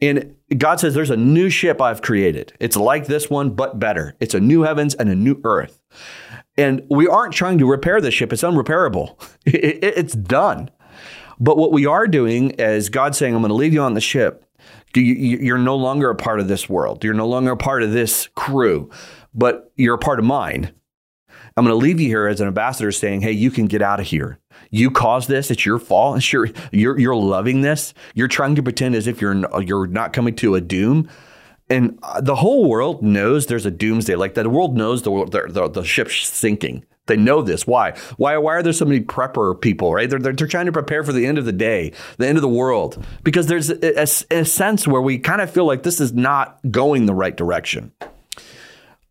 And 0.00 0.34
God 0.58 0.80
says, 0.80 0.94
There's 0.94 1.10
a 1.10 1.16
new 1.16 1.48
ship 1.48 1.80
I've 1.80 2.02
created. 2.02 2.52
It's 2.60 2.76
like 2.76 3.06
this 3.06 3.30
one, 3.30 3.50
but 3.50 3.78
better. 3.78 4.16
It's 4.20 4.34
a 4.34 4.40
new 4.40 4.62
heavens 4.62 4.94
and 4.94 5.08
a 5.08 5.14
new 5.14 5.40
earth. 5.44 5.80
And 6.56 6.82
we 6.90 7.06
aren't 7.06 7.32
trying 7.32 7.58
to 7.58 7.66
repair 7.66 8.00
the 8.00 8.10
ship, 8.10 8.32
it's 8.32 8.42
unrepairable. 8.42 9.16
it's 9.46 10.14
done. 10.14 10.70
But 11.38 11.56
what 11.56 11.72
we 11.72 11.86
are 11.86 12.06
doing 12.06 12.50
is 12.50 12.88
God 12.88 13.16
saying, 13.16 13.34
I'm 13.34 13.40
going 13.40 13.48
to 13.48 13.54
leave 13.54 13.72
you 13.72 13.80
on 13.80 13.94
the 13.94 14.00
ship. 14.00 14.44
You're 14.94 15.58
no 15.58 15.76
longer 15.76 16.10
a 16.10 16.14
part 16.14 16.38
of 16.38 16.48
this 16.48 16.68
world. 16.68 17.02
You're 17.02 17.14
no 17.14 17.26
longer 17.26 17.52
a 17.52 17.56
part 17.56 17.82
of 17.82 17.92
this 17.92 18.28
crew, 18.34 18.90
but 19.34 19.72
you're 19.76 19.94
a 19.94 19.98
part 19.98 20.18
of 20.18 20.24
mine. 20.24 20.72
I'm 21.56 21.64
going 21.64 21.78
to 21.78 21.84
leave 21.84 22.00
you 22.00 22.08
here 22.08 22.26
as 22.26 22.40
an 22.40 22.48
ambassador 22.48 22.92
saying, 22.92 23.20
hey, 23.20 23.32
you 23.32 23.50
can 23.50 23.66
get 23.66 23.82
out 23.82 24.00
of 24.00 24.06
here. 24.06 24.38
You 24.70 24.90
caused 24.90 25.28
this. 25.28 25.50
It's 25.50 25.66
your 25.66 25.78
fault. 25.78 26.16
It's 26.18 26.32
your, 26.32 26.48
you're, 26.70 26.98
you're 26.98 27.16
loving 27.16 27.60
this. 27.60 27.92
You're 28.14 28.28
trying 28.28 28.54
to 28.54 28.62
pretend 28.62 28.94
as 28.94 29.06
if 29.06 29.20
you're, 29.20 29.62
you're 29.62 29.86
not 29.86 30.12
coming 30.12 30.34
to 30.36 30.54
a 30.54 30.60
doom. 30.60 31.08
And 31.68 31.98
uh, 32.02 32.20
the 32.20 32.36
whole 32.36 32.68
world 32.68 33.02
knows 33.02 33.46
there's 33.46 33.66
a 33.66 33.70
doomsday. 33.70 34.14
Like 34.14 34.34
the 34.34 34.48
world 34.48 34.76
knows 34.76 35.02
the, 35.02 35.10
the, 35.26 35.46
the, 35.48 35.68
the 35.68 35.84
ship's 35.84 36.26
sinking. 36.26 36.84
They 37.06 37.16
know 37.16 37.42
this. 37.42 37.66
Why? 37.66 37.92
Why? 38.16 38.36
Why 38.38 38.54
are 38.54 38.62
there 38.62 38.72
so 38.72 38.84
many 38.84 39.00
prepper 39.00 39.60
people? 39.60 39.92
Right? 39.92 40.08
They're, 40.08 40.20
they're, 40.20 40.32
they're 40.32 40.46
trying 40.46 40.66
to 40.66 40.72
prepare 40.72 41.02
for 41.02 41.12
the 41.12 41.26
end 41.26 41.36
of 41.36 41.44
the 41.44 41.52
day, 41.52 41.92
the 42.16 42.28
end 42.28 42.38
of 42.38 42.42
the 42.42 42.48
world, 42.48 43.04
because 43.24 43.46
there's 43.46 43.70
a, 43.70 44.00
a, 44.00 44.38
a 44.38 44.44
sense 44.44 44.86
where 44.86 45.02
we 45.02 45.18
kind 45.18 45.40
of 45.40 45.50
feel 45.50 45.66
like 45.66 45.82
this 45.82 46.00
is 46.00 46.12
not 46.12 46.60
going 46.70 47.06
the 47.06 47.14
right 47.14 47.36
direction. 47.36 47.92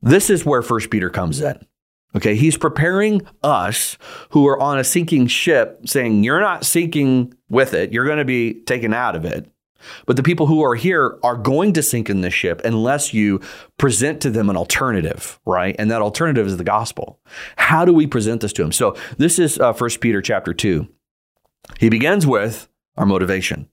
This 0.02 0.30
is 0.30 0.46
where 0.46 0.62
First 0.62 0.90
Peter 0.90 1.10
comes 1.10 1.42
in. 1.42 1.66
Okay, 2.16 2.36
he's 2.36 2.58
preparing 2.58 3.22
us 3.42 3.98
who 4.32 4.48
are 4.48 4.60
on 4.60 4.78
a 4.78 4.84
sinking 4.84 5.28
ship, 5.28 5.80
saying, 5.86 6.24
You're 6.24 6.42
not 6.42 6.66
sinking 6.66 7.34
with 7.50 7.74
it, 7.74 7.94
you're 7.94 8.06
going 8.06 8.18
to 8.18 8.26
be 8.26 8.54
taken 8.54 8.94
out 8.94 9.16
of 9.16 9.24
it. 9.24 9.50
But 10.06 10.16
the 10.16 10.24
people 10.24 10.48
who 10.48 10.64
are 10.64 10.76
here 10.76 11.18
are 11.24 11.36
going 11.36 11.74
to 11.74 11.82
sink 11.82 12.10
in 12.10 12.22
the 12.22 12.30
ship 12.30 12.62
unless 12.64 13.14
you 13.14 13.42
present 13.78 14.22
to 14.22 14.30
them 14.30 14.50
an 14.50 14.58
alternative, 14.58 15.40
right? 15.46 15.76
And 15.80 15.90
that 15.90 16.02
alternative 16.02 16.48
is 16.48 16.58
the 16.58 16.64
gospel. 16.64 17.20
How 17.56 17.86
do 17.86 17.94
we 17.94 18.06
present 18.06 18.42
this 18.42 18.54
to 18.54 18.64
them? 18.64 18.72
So 18.72 18.96
this 19.18 19.40
is 19.40 19.60
uh, 19.60 19.74
1 19.74 19.90
Peter 20.02 20.22
chapter 20.22 20.54
2. 20.54 20.88
He 21.80 21.90
begins 21.90 22.28
with 22.28 22.68
our 22.98 23.06
motivation. 23.06 23.70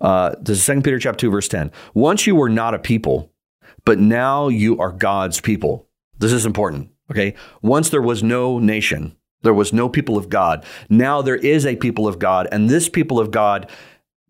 Uh, 0.00 0.34
this 0.40 0.58
is 0.58 0.66
2 0.66 0.82
Peter 0.82 0.98
chapter 0.98 1.26
2, 1.26 1.30
verse 1.30 1.48
10. 1.48 1.70
Once 1.94 2.26
you 2.26 2.34
were 2.34 2.48
not 2.48 2.74
a 2.74 2.78
people, 2.78 3.31
but 3.84 3.98
now 3.98 4.48
you 4.48 4.78
are 4.78 4.92
God's 4.92 5.40
people. 5.40 5.88
This 6.18 6.32
is 6.32 6.46
important. 6.46 6.90
Okay. 7.10 7.34
Once 7.60 7.90
there 7.90 8.02
was 8.02 8.22
no 8.22 8.58
nation, 8.58 9.16
there 9.42 9.54
was 9.54 9.72
no 9.72 9.88
people 9.88 10.16
of 10.16 10.28
God. 10.28 10.64
Now 10.88 11.20
there 11.20 11.36
is 11.36 11.66
a 11.66 11.76
people 11.76 12.08
of 12.08 12.18
God, 12.18 12.48
and 12.52 12.70
this 12.70 12.88
people 12.88 13.20
of 13.20 13.30
God, 13.30 13.70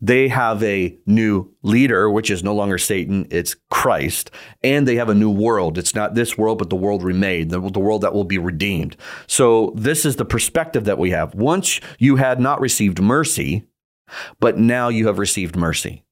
they 0.01 0.27
have 0.27 0.61
a 0.63 0.97
new 1.05 1.53
leader, 1.61 2.09
which 2.09 2.29
is 2.29 2.43
no 2.43 2.53
longer 2.53 2.77
Satan, 2.77 3.25
it's 3.29 3.55
Christ, 3.69 4.31
and 4.61 4.85
they 4.85 4.95
have 4.95 5.07
a 5.07 5.15
new 5.15 5.29
world. 5.29 5.77
It's 5.77 5.95
not 5.95 6.13
this 6.13 6.37
world, 6.37 6.57
but 6.57 6.69
the 6.69 6.75
world 6.75 7.03
remade, 7.03 7.51
the, 7.51 7.61
the 7.61 7.79
world 7.79 8.01
that 8.01 8.13
will 8.13 8.25
be 8.25 8.37
redeemed. 8.37 8.97
So 9.27 9.71
this 9.75 10.03
is 10.03 10.17
the 10.17 10.25
perspective 10.25 10.83
that 10.85 10.97
we 10.97 11.11
have. 11.11 11.35
Once 11.35 11.79
you 11.99 12.17
had 12.17 12.41
not 12.41 12.59
received 12.59 13.01
mercy, 13.01 13.65
but 14.41 14.57
now 14.57 14.89
you 14.89 15.07
have 15.07 15.19
received 15.19 15.55
mercy. 15.55 16.03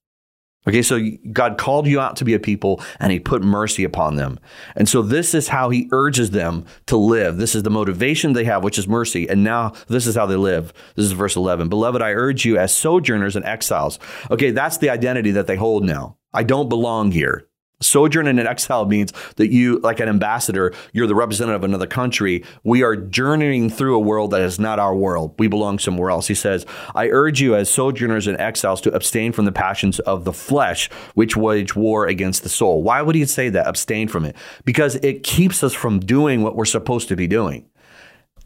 Okay, 0.68 0.84
so 0.84 1.00
God 1.32 1.58
called 1.58 1.88
you 1.88 2.00
out 2.00 2.18
to 2.18 2.26
be 2.26 2.36
a 2.36 2.40
people 2.40 2.82
and 3.00 3.12
he 3.12 3.20
put 3.20 3.42
mercy 3.42 3.84
upon 3.84 4.16
them. 4.16 4.40
And 4.76 4.88
so 4.88 5.02
this 5.02 5.34
is 5.34 5.48
how 5.48 5.72
he 5.72 5.90
urges 5.92 6.32
them 6.32 6.66
to 6.86 6.98
live. 6.98 7.38
This 7.38 7.56
is 7.56 7.64
the 7.64 7.72
motivation 7.72 8.34
they 8.34 8.44
have, 8.44 8.64
which 8.64 8.78
is 8.78 8.88
mercy. 8.88 9.28
And 9.28 9.44
now 9.44 9.74
this 9.88 10.06
is 10.06 10.16
how 10.16 10.28
they 10.28 10.36
live. 10.36 10.72
This 10.96 11.06
is 11.06 11.14
verse 11.14 11.36
11. 11.36 11.70
Beloved, 11.70 12.04
I 12.04 12.12
urge 12.12 12.46
you 12.46 12.58
as 12.58 12.74
sojourners 12.74 13.36
and 13.36 13.44
exiles. 13.44 13.98
Okay, 14.30 14.52
that's 14.52 14.78
the 14.78 14.92
identity 14.92 15.32
that 15.32 15.48
they 15.48 15.56
hold 15.56 15.84
now. 15.84 16.18
I 16.32 16.44
don't 16.44 16.70
belong 16.70 17.12
here. 17.12 17.48
Sojourn 17.82 18.28
in 18.28 18.40
an 18.40 18.48
exile 18.48 18.86
means 18.86 19.12
that 19.36 19.52
you, 19.52 19.80
like 19.80 20.00
an 20.00 20.08
ambassador, 20.08 20.74
you're 20.94 21.08
the 21.08 21.16
representative 21.16 21.62
of 21.62 21.64
another 21.64 21.88
country. 21.88 22.44
We 22.64 22.84
are 22.84 22.96
journeying 22.96 23.70
through 23.70 23.96
a 23.96 24.00
world 24.00 24.32
that 24.32 24.42
is 24.42 24.60
not 24.60 24.80
our 24.80 24.96
world. 24.96 25.36
We 25.40 25.48
belong 25.48 25.80
somewhere 25.80 26.10
else. 26.10 26.28
He 26.28 26.36
says, 26.36 26.66
I 26.96 27.10
urge 27.10 27.42
you 27.42 27.56
as 27.56 27.70
sojourners 27.70 28.28
and 28.28 28.40
exiles 28.40 28.82
to 28.82 28.94
abstain 28.94 29.32
from 29.32 29.46
the 29.46 29.52
passions 29.52 30.00
of 30.00 30.24
the 30.24 30.34
flesh, 30.34 30.90
which 31.16 31.36
wage 31.36 31.76
war 31.76 32.08
against 32.08 32.44
the 32.44 32.50
soul. 32.50 32.84
Why 32.84 33.02
would 33.02 33.16
he 33.16 33.26
say 33.26 33.50
that? 33.50 33.68
Abstain 33.68 34.08
from 34.08 34.26
it. 34.26 34.36
Because 34.64 34.96
it 34.96 35.24
keeps 35.24 35.64
us 35.64 35.74
from 35.74 36.00
doing 36.00 36.44
what 36.44 36.56
we're 36.56 36.66
supposed 36.66 37.08
to 37.10 37.16
be 37.16 37.28
doing. 37.28 37.68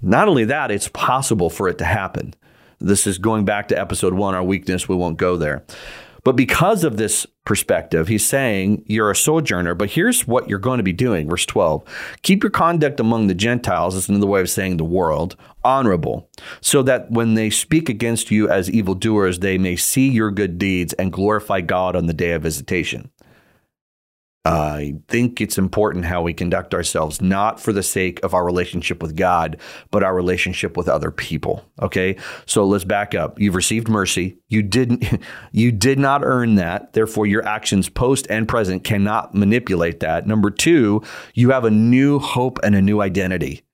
Not 0.01 0.27
only 0.27 0.45
that, 0.45 0.71
it's 0.71 0.89
possible 0.89 1.49
for 1.49 1.67
it 1.67 1.77
to 1.79 1.85
happen. 1.85 2.33
This 2.79 3.07
is 3.07 3.17
going 3.17 3.45
back 3.45 3.69
to 3.69 3.79
episode 3.79 4.13
one, 4.13 4.35
our 4.35 4.43
weakness. 4.43 4.89
We 4.89 4.95
won't 4.95 5.17
go 5.17 5.37
there. 5.37 5.65
But 6.25 6.35
because 6.35 6.83
of 6.83 6.97
this 6.97 7.27
perspective, 7.45 8.07
he's 8.07 8.25
saying 8.25 8.83
you're 8.87 9.11
a 9.11 9.15
sojourner, 9.15 9.75
but 9.75 9.91
here's 9.91 10.27
what 10.27 10.49
you're 10.49 10.57
going 10.57 10.79
to 10.79 10.83
be 10.83 10.91
doing. 10.91 11.29
Verse 11.29 11.45
12 11.45 11.83
Keep 12.23 12.43
your 12.43 12.49
conduct 12.49 12.99
among 12.99 13.27
the 13.27 13.35
Gentiles, 13.35 13.93
is 13.95 14.09
another 14.09 14.25
way 14.25 14.41
of 14.41 14.49
saying 14.49 14.77
the 14.77 14.83
world, 14.83 15.35
honorable, 15.63 16.27
so 16.61 16.81
that 16.81 17.11
when 17.11 17.35
they 17.35 17.51
speak 17.51 17.89
against 17.89 18.31
you 18.31 18.49
as 18.49 18.71
evildoers, 18.71 19.39
they 19.39 19.59
may 19.59 19.75
see 19.75 20.09
your 20.09 20.31
good 20.31 20.57
deeds 20.57 20.93
and 20.93 21.13
glorify 21.13 21.61
God 21.61 21.95
on 21.95 22.07
the 22.07 22.13
day 22.13 22.31
of 22.31 22.41
visitation. 22.41 23.11
I 24.45 24.93
think 25.07 25.41
it's 25.41 25.57
important 25.57 26.05
how 26.05 26.21
we 26.21 26.31
conduct 26.31 26.75
ourselves, 26.75 27.19
not 27.19 27.59
for 27.59 27.73
the 27.73 27.81
sake 27.81 28.23
of 28.23 28.35
our 28.35 28.45
relationship 28.45 29.01
with 29.01 29.15
God, 29.15 29.57
but 29.89 30.03
our 30.03 30.13
relationship 30.13 30.77
with 30.77 30.87
other 30.87 31.09
people. 31.09 31.65
Okay. 31.81 32.15
So 32.45 32.65
let's 32.65 32.83
back 32.83 33.15
up. 33.15 33.39
You've 33.39 33.55
received 33.55 33.87
mercy. 33.87 34.37
You 34.47 34.61
didn't, 34.61 35.03
you 35.51 35.71
did 35.71 35.97
not 35.97 36.23
earn 36.23 36.55
that. 36.55 36.93
Therefore, 36.93 37.25
your 37.25 37.43
actions 37.43 37.89
post 37.89 38.27
and 38.29 38.47
present 38.47 38.83
cannot 38.83 39.33
manipulate 39.33 39.99
that. 40.01 40.27
Number 40.27 40.51
two, 40.51 41.01
you 41.33 41.49
have 41.49 41.65
a 41.65 41.71
new 41.71 42.19
hope 42.19 42.59
and 42.63 42.75
a 42.75 42.81
new 42.81 43.01
identity. 43.01 43.64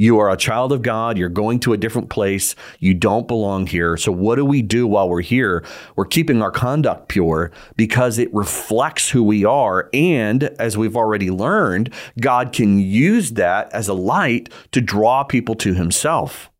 You 0.00 0.18
are 0.18 0.30
a 0.30 0.36
child 0.38 0.72
of 0.72 0.80
God. 0.80 1.18
You're 1.18 1.28
going 1.28 1.60
to 1.60 1.74
a 1.74 1.76
different 1.76 2.08
place. 2.08 2.56
You 2.78 2.94
don't 2.94 3.28
belong 3.28 3.66
here. 3.66 3.98
So, 3.98 4.10
what 4.10 4.36
do 4.36 4.46
we 4.46 4.62
do 4.62 4.86
while 4.86 5.10
we're 5.10 5.20
here? 5.20 5.62
We're 5.94 6.06
keeping 6.06 6.40
our 6.40 6.50
conduct 6.50 7.08
pure 7.08 7.52
because 7.76 8.18
it 8.18 8.32
reflects 8.32 9.10
who 9.10 9.22
we 9.22 9.44
are. 9.44 9.90
And 9.92 10.44
as 10.58 10.78
we've 10.78 10.96
already 10.96 11.30
learned, 11.30 11.92
God 12.18 12.54
can 12.54 12.78
use 12.78 13.32
that 13.32 13.70
as 13.74 13.88
a 13.88 13.92
light 13.92 14.48
to 14.72 14.80
draw 14.80 15.22
people 15.22 15.54
to 15.56 15.74
Himself. 15.74 16.50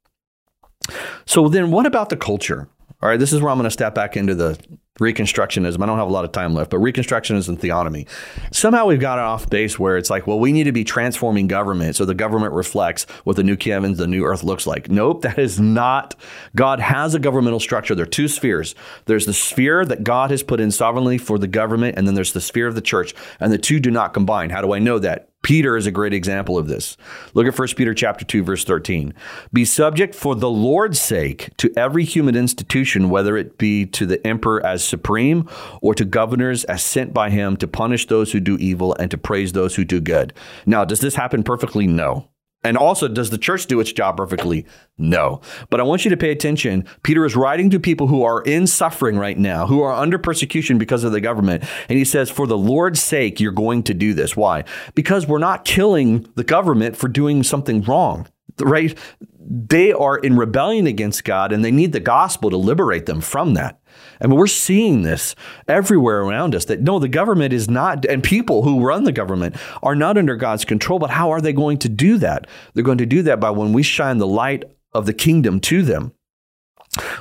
So, 1.24 1.48
then 1.48 1.70
what 1.70 1.86
about 1.86 2.10
the 2.10 2.18
culture? 2.18 2.68
All 3.00 3.08
right, 3.08 3.18
this 3.18 3.32
is 3.32 3.40
where 3.40 3.50
I'm 3.50 3.56
going 3.56 3.64
to 3.64 3.70
step 3.70 3.94
back 3.94 4.18
into 4.18 4.34
the 4.34 4.62
Reconstructionism. 5.00 5.82
I 5.82 5.86
don't 5.86 5.98
have 5.98 6.08
a 6.08 6.12
lot 6.12 6.24
of 6.24 6.32
time 6.32 6.54
left, 6.54 6.70
but 6.70 6.78
Reconstructionism 6.78 7.58
theonomy. 7.58 8.06
Somehow 8.52 8.86
we've 8.86 9.00
got 9.00 9.18
it 9.18 9.22
off 9.22 9.48
base 9.48 9.78
where 9.78 9.96
it's 9.96 10.10
like, 10.10 10.26
well, 10.26 10.38
we 10.38 10.52
need 10.52 10.64
to 10.64 10.72
be 10.72 10.84
transforming 10.84 11.48
government 11.48 11.96
so 11.96 12.04
the 12.04 12.14
government 12.14 12.52
reflects 12.52 13.04
what 13.24 13.36
the 13.36 13.42
new 13.42 13.56
heavens, 13.60 13.98
the 13.98 14.06
new 14.06 14.24
earth 14.24 14.44
looks 14.44 14.66
like. 14.66 14.90
Nope, 14.90 15.22
that 15.22 15.38
is 15.38 15.58
not. 15.58 16.14
God 16.54 16.80
has 16.80 17.14
a 17.14 17.18
governmental 17.18 17.60
structure. 17.60 17.94
There 17.94 18.04
are 18.04 18.08
two 18.08 18.28
spheres. 18.28 18.74
There's 19.06 19.26
the 19.26 19.32
sphere 19.32 19.84
that 19.86 20.04
God 20.04 20.30
has 20.30 20.42
put 20.42 20.60
in 20.60 20.70
sovereignly 20.70 21.18
for 21.18 21.38
the 21.38 21.48
government, 21.48 21.96
and 21.96 22.06
then 22.06 22.14
there's 22.14 22.34
the 22.34 22.40
sphere 22.40 22.66
of 22.66 22.74
the 22.74 22.80
church, 22.82 23.14
and 23.40 23.50
the 23.50 23.58
two 23.58 23.80
do 23.80 23.90
not 23.90 24.12
combine. 24.12 24.50
How 24.50 24.60
do 24.60 24.74
I 24.74 24.78
know 24.78 24.98
that? 24.98 25.29
Peter 25.42 25.76
is 25.76 25.86
a 25.86 25.90
great 25.90 26.12
example 26.12 26.58
of 26.58 26.68
this. 26.68 26.96
Look 27.34 27.46
at 27.46 27.58
1 27.58 27.68
Peter 27.76 27.94
chapter 27.94 28.24
2 28.24 28.42
verse 28.42 28.64
13. 28.64 29.14
Be 29.52 29.64
subject 29.64 30.14
for 30.14 30.34
the 30.34 30.50
Lord's 30.50 31.00
sake 31.00 31.50
to 31.56 31.72
every 31.76 32.04
human 32.04 32.36
institution 32.36 33.10
whether 33.10 33.36
it 33.36 33.58
be 33.58 33.86
to 33.86 34.06
the 34.06 34.24
emperor 34.26 34.64
as 34.64 34.84
supreme 34.84 35.48
or 35.80 35.94
to 35.94 36.04
governors 36.04 36.64
as 36.64 36.82
sent 36.82 37.14
by 37.14 37.30
him 37.30 37.56
to 37.56 37.66
punish 37.66 38.06
those 38.06 38.32
who 38.32 38.40
do 38.40 38.56
evil 38.58 38.94
and 38.94 39.10
to 39.10 39.18
praise 39.18 39.52
those 39.52 39.76
who 39.76 39.84
do 39.84 40.00
good. 40.00 40.32
Now, 40.66 40.84
does 40.84 41.00
this 41.00 41.14
happen 41.14 41.42
perfectly? 41.42 41.86
No. 41.86 42.29
And 42.62 42.76
also, 42.76 43.08
does 43.08 43.30
the 43.30 43.38
church 43.38 43.66
do 43.66 43.80
its 43.80 43.92
job 43.92 44.18
perfectly? 44.18 44.66
No. 44.98 45.40
But 45.70 45.80
I 45.80 45.82
want 45.82 46.04
you 46.04 46.10
to 46.10 46.16
pay 46.16 46.30
attention. 46.30 46.84
Peter 47.02 47.24
is 47.24 47.34
writing 47.34 47.70
to 47.70 47.80
people 47.80 48.06
who 48.06 48.22
are 48.22 48.42
in 48.42 48.66
suffering 48.66 49.16
right 49.16 49.38
now, 49.38 49.66
who 49.66 49.80
are 49.80 49.92
under 49.92 50.18
persecution 50.18 50.76
because 50.76 51.02
of 51.02 51.12
the 51.12 51.22
government. 51.22 51.64
And 51.88 51.98
he 51.98 52.04
says, 52.04 52.30
For 52.30 52.46
the 52.46 52.58
Lord's 52.58 53.02
sake, 53.02 53.40
you're 53.40 53.52
going 53.52 53.82
to 53.84 53.94
do 53.94 54.12
this. 54.12 54.36
Why? 54.36 54.64
Because 54.94 55.26
we're 55.26 55.38
not 55.38 55.64
killing 55.64 56.28
the 56.34 56.44
government 56.44 56.96
for 56.96 57.08
doing 57.08 57.42
something 57.42 57.82
wrong, 57.82 58.28
right? 58.58 58.96
They 59.38 59.92
are 59.92 60.18
in 60.18 60.36
rebellion 60.36 60.86
against 60.86 61.24
God 61.24 61.52
and 61.52 61.64
they 61.64 61.72
need 61.72 61.92
the 61.92 62.00
gospel 62.00 62.50
to 62.50 62.56
liberate 62.58 63.06
them 63.06 63.22
from 63.22 63.54
that. 63.54 63.79
I 64.20 64.26
mean, 64.26 64.36
we're 64.36 64.46
seeing 64.46 65.02
this 65.02 65.34
everywhere 65.66 66.20
around 66.22 66.54
us 66.54 66.66
that 66.66 66.82
no, 66.82 66.98
the 66.98 67.08
government 67.08 67.52
is 67.52 67.68
not, 67.68 68.04
and 68.04 68.22
people 68.22 68.62
who 68.62 68.84
run 68.84 69.04
the 69.04 69.12
government 69.12 69.56
are 69.82 69.94
not 69.94 70.18
under 70.18 70.36
God's 70.36 70.64
control. 70.64 70.98
But 70.98 71.10
how 71.10 71.30
are 71.30 71.40
they 71.40 71.52
going 71.52 71.78
to 71.78 71.88
do 71.88 72.18
that? 72.18 72.46
They're 72.74 72.84
going 72.84 72.98
to 72.98 73.06
do 73.06 73.22
that 73.22 73.40
by 73.40 73.50
when 73.50 73.72
we 73.72 73.82
shine 73.82 74.18
the 74.18 74.26
light 74.26 74.64
of 74.92 75.06
the 75.06 75.14
kingdom 75.14 75.60
to 75.60 75.82
them. 75.82 76.12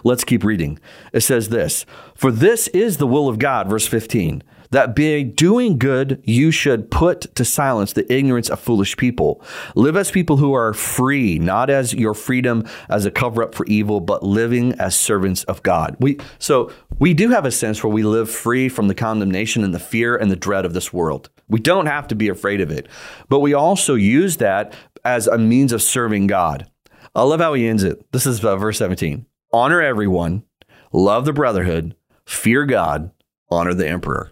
Let's 0.03 0.23
keep 0.23 0.43
reading. 0.43 0.79
It 1.13 1.21
says 1.21 1.49
this 1.49 1.85
For 2.15 2.31
this 2.31 2.67
is 2.69 2.97
the 2.97 3.07
will 3.07 3.29
of 3.29 3.39
God, 3.39 3.69
verse 3.69 3.87
15 3.87 4.43
that 4.71 4.95
by 4.95 5.23
doing 5.23 5.77
good 5.77 6.21
you 6.23 6.51
should 6.51 6.91
put 6.91 7.33
to 7.35 7.45
silence 7.45 7.93
the 7.93 8.11
ignorance 8.11 8.49
of 8.49 8.59
foolish 8.59 8.97
people. 8.97 9.43
Live 9.75 9.97
as 9.97 10.11
people 10.11 10.37
who 10.37 10.53
are 10.53 10.73
free, 10.73 11.39
not 11.39 11.69
as 11.69 11.93
your 11.93 12.13
freedom 12.13 12.67
as 12.89 13.05
a 13.05 13.11
cover 13.11 13.43
up 13.43 13.55
for 13.55 13.65
evil, 13.65 13.99
but 13.99 14.23
living 14.23 14.73
as 14.73 14.97
servants 14.97 15.43
of 15.45 15.63
God. 15.63 15.95
We 15.99 16.19
so 16.37 16.71
we 16.99 17.13
do 17.13 17.29
have 17.29 17.45
a 17.45 17.51
sense 17.51 17.83
where 17.83 17.93
we 17.93 18.03
live 18.03 18.29
free 18.29 18.69
from 18.69 18.87
the 18.87 18.95
condemnation 18.95 19.63
and 19.63 19.73
the 19.73 19.79
fear 19.79 20.15
and 20.15 20.29
the 20.29 20.35
dread 20.35 20.65
of 20.65 20.73
this 20.73 20.93
world. 20.93 21.29
We 21.47 21.59
don't 21.59 21.87
have 21.87 22.07
to 22.09 22.15
be 22.15 22.29
afraid 22.29 22.61
of 22.61 22.71
it, 22.71 22.87
but 23.27 23.39
we 23.39 23.53
also 23.53 23.95
use 23.95 24.37
that 24.37 24.75
as 25.03 25.27
a 25.27 25.37
means 25.37 25.71
of 25.71 25.81
serving 25.81 26.27
God. 26.27 26.69
I 27.15 27.23
love 27.23 27.39
how 27.39 27.53
he 27.53 27.67
ends 27.67 27.83
it. 27.83 28.11
This 28.11 28.25
is 28.25 28.43
uh, 28.43 28.55
verse 28.55 28.77
17. 28.77 29.25
Honor 29.51 29.81
everyone, 29.81 30.43
love 30.91 31.25
the 31.25 31.33
brotherhood, 31.33 31.95
fear 32.25 32.65
God, 32.65 33.11
honor 33.49 33.73
the 33.73 33.87
emperor. 33.87 34.31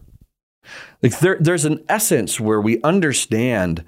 Like 1.02 1.20
there, 1.20 1.38
there's 1.40 1.66
an 1.66 1.84
essence 1.90 2.40
where 2.40 2.62
we 2.62 2.82
understand 2.82 3.84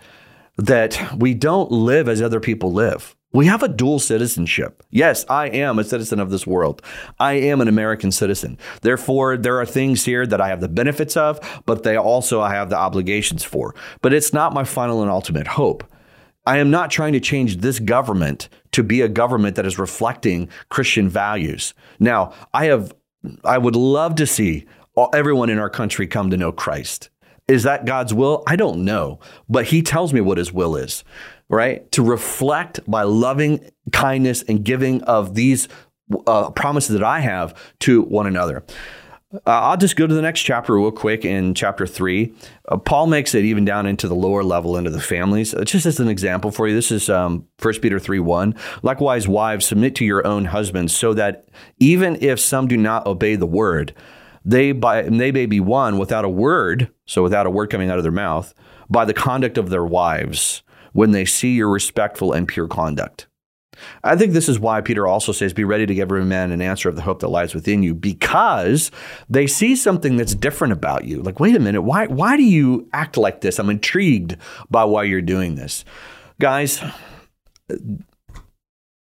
that 0.57 1.15
we 1.17 1.33
don't 1.33 1.71
live 1.71 2.09
as 2.09 2.21
other 2.21 2.39
people 2.39 2.71
live. 2.71 3.15
We 3.31 3.45
have 3.45 3.61
a 3.61 3.67
dual 3.67 3.99
citizenship. 3.99 4.81
Yes, 4.89 5.23
I 5.29 5.49
am 5.49 5.77
a 5.77 5.83
citizen 5.83 6.19
of 6.19 6.31
this 6.31 6.47
world. 6.47 6.81
I 7.19 7.33
am 7.33 7.61
an 7.61 7.67
American 7.67 8.11
citizen. 8.11 8.57
Therefore, 8.81 9.37
there 9.37 9.59
are 9.59 9.67
things 9.67 10.05
here 10.05 10.25
that 10.25 10.41
I 10.41 10.47
have 10.47 10.61
the 10.61 10.67
benefits 10.67 11.15
of, 11.15 11.39
but 11.65 11.83
they 11.83 11.95
also 11.95 12.41
I 12.41 12.55
have 12.55 12.71
the 12.71 12.77
obligations 12.77 13.43
for. 13.43 13.75
But 14.01 14.13
it's 14.13 14.33
not 14.33 14.53
my 14.53 14.63
final 14.63 15.03
and 15.03 15.11
ultimate 15.11 15.45
hope. 15.45 15.83
I 16.47 16.57
am 16.57 16.71
not 16.71 16.89
trying 16.89 17.13
to 17.13 17.19
change 17.19 17.57
this 17.57 17.77
government 17.77 18.49
to 18.71 18.81
be 18.81 19.01
a 19.01 19.07
government 19.07 19.55
that 19.57 19.65
is 19.67 19.77
reflecting 19.77 20.49
Christian 20.69 21.07
values. 21.07 21.75
Now, 21.99 22.33
I 22.53 22.65
have 22.65 22.93
I 23.43 23.57
would 23.57 23.75
love 23.75 24.15
to 24.15 24.25
see 24.25 24.65
everyone 25.13 25.49
in 25.49 25.59
our 25.59 25.69
country 25.69 26.07
come 26.07 26.29
to 26.29 26.37
know 26.37 26.51
Christ. 26.51 27.09
Is 27.47 27.63
that 27.63 27.85
God's 27.85 28.13
will? 28.13 28.43
I 28.45 28.55
don't 28.55 28.85
know, 28.85 29.19
but 29.47 29.65
He 29.65 29.81
tells 29.81 30.13
me 30.13 30.21
what 30.21 30.37
His 30.37 30.53
will 30.53 30.75
is, 30.75 31.03
right? 31.49 31.91
To 31.93 32.03
reflect 32.03 32.79
by 32.89 33.03
loving 33.03 33.71
kindness 33.91 34.43
and 34.43 34.63
giving 34.63 35.01
of 35.03 35.33
these 35.33 35.67
uh, 36.27 36.51
promises 36.51 36.93
that 36.93 37.03
I 37.03 37.19
have 37.21 37.55
to 37.79 38.03
one 38.03 38.27
another. 38.27 38.63
Uh, 39.31 39.39
I'll 39.45 39.77
just 39.77 39.95
go 39.95 40.07
to 40.07 40.13
the 40.13 40.23
next 40.23 40.41
chapter 40.41 40.73
real 40.75 40.91
quick 40.91 41.23
in 41.23 41.53
chapter 41.53 41.85
three. 41.85 42.33
Uh, 42.67 42.77
Paul 42.77 43.05
makes 43.05 43.35
it 43.35 43.45
even 43.45 43.63
down 43.63 43.85
into 43.85 44.07
the 44.07 44.15
lower 44.15 44.43
level, 44.43 44.75
into 44.75 44.89
the 44.89 44.99
families. 44.99 45.53
Uh, 45.53 45.63
just 45.63 45.85
as 45.85 45.99
an 45.99 46.07
example 46.07 46.49
for 46.49 46.67
you, 46.67 46.73
this 46.73 46.91
is 46.91 47.11
um, 47.11 47.45
1 47.61 47.79
Peter 47.79 47.99
3 47.99 48.19
1. 48.19 48.55
Likewise, 48.81 49.27
wives, 49.27 49.67
submit 49.67 49.93
to 49.95 50.05
your 50.05 50.25
own 50.25 50.45
husbands, 50.45 50.95
so 50.95 51.13
that 51.13 51.47
even 51.77 52.17
if 52.21 52.39
some 52.39 52.67
do 52.67 52.75
not 52.75 53.05
obey 53.05 53.35
the 53.35 53.45
word, 53.45 53.93
they 54.49 54.71
by 54.71 55.03
they 55.03 55.31
may 55.31 55.45
be 55.45 55.59
won 55.59 55.97
without 55.97 56.25
a 56.25 56.29
word, 56.29 56.89
so 57.05 57.23
without 57.23 57.45
a 57.45 57.51
word 57.51 57.69
coming 57.69 57.89
out 57.89 57.97
of 57.97 58.03
their 58.03 58.11
mouth, 58.11 58.53
by 58.89 59.05
the 59.05 59.13
conduct 59.13 59.57
of 59.57 59.69
their 59.69 59.85
wives 59.85 60.63
when 60.93 61.11
they 61.11 61.25
see 61.25 61.53
your 61.53 61.69
respectful 61.69 62.33
and 62.33 62.47
pure 62.47 62.67
conduct. 62.67 63.27
I 64.03 64.15
think 64.15 64.33
this 64.33 64.49
is 64.49 64.59
why 64.59 64.81
Peter 64.81 65.07
also 65.07 65.31
says, 65.31 65.53
Be 65.53 65.63
ready 65.63 65.85
to 65.85 65.93
give 65.93 66.07
every 66.07 66.25
man 66.25 66.51
an 66.51 66.61
answer 66.61 66.89
of 66.89 66.95
the 66.95 67.01
hope 67.01 67.19
that 67.19 67.29
lies 67.29 67.53
within 67.53 67.83
you, 67.83 67.93
because 67.93 68.91
they 69.29 69.47
see 69.47 69.75
something 69.75 70.17
that's 70.17 70.35
different 70.35 70.73
about 70.73 71.05
you. 71.05 71.21
Like, 71.21 71.39
wait 71.39 71.55
a 71.55 71.59
minute, 71.59 71.83
why, 71.83 72.07
why 72.07 72.35
do 72.35 72.43
you 72.43 72.89
act 72.91 73.17
like 73.17 73.41
this? 73.41 73.59
I'm 73.59 73.69
intrigued 73.69 74.35
by 74.69 74.83
why 74.83 75.03
you're 75.03 75.21
doing 75.21 75.55
this. 75.55 75.85
Guys, 76.39 76.83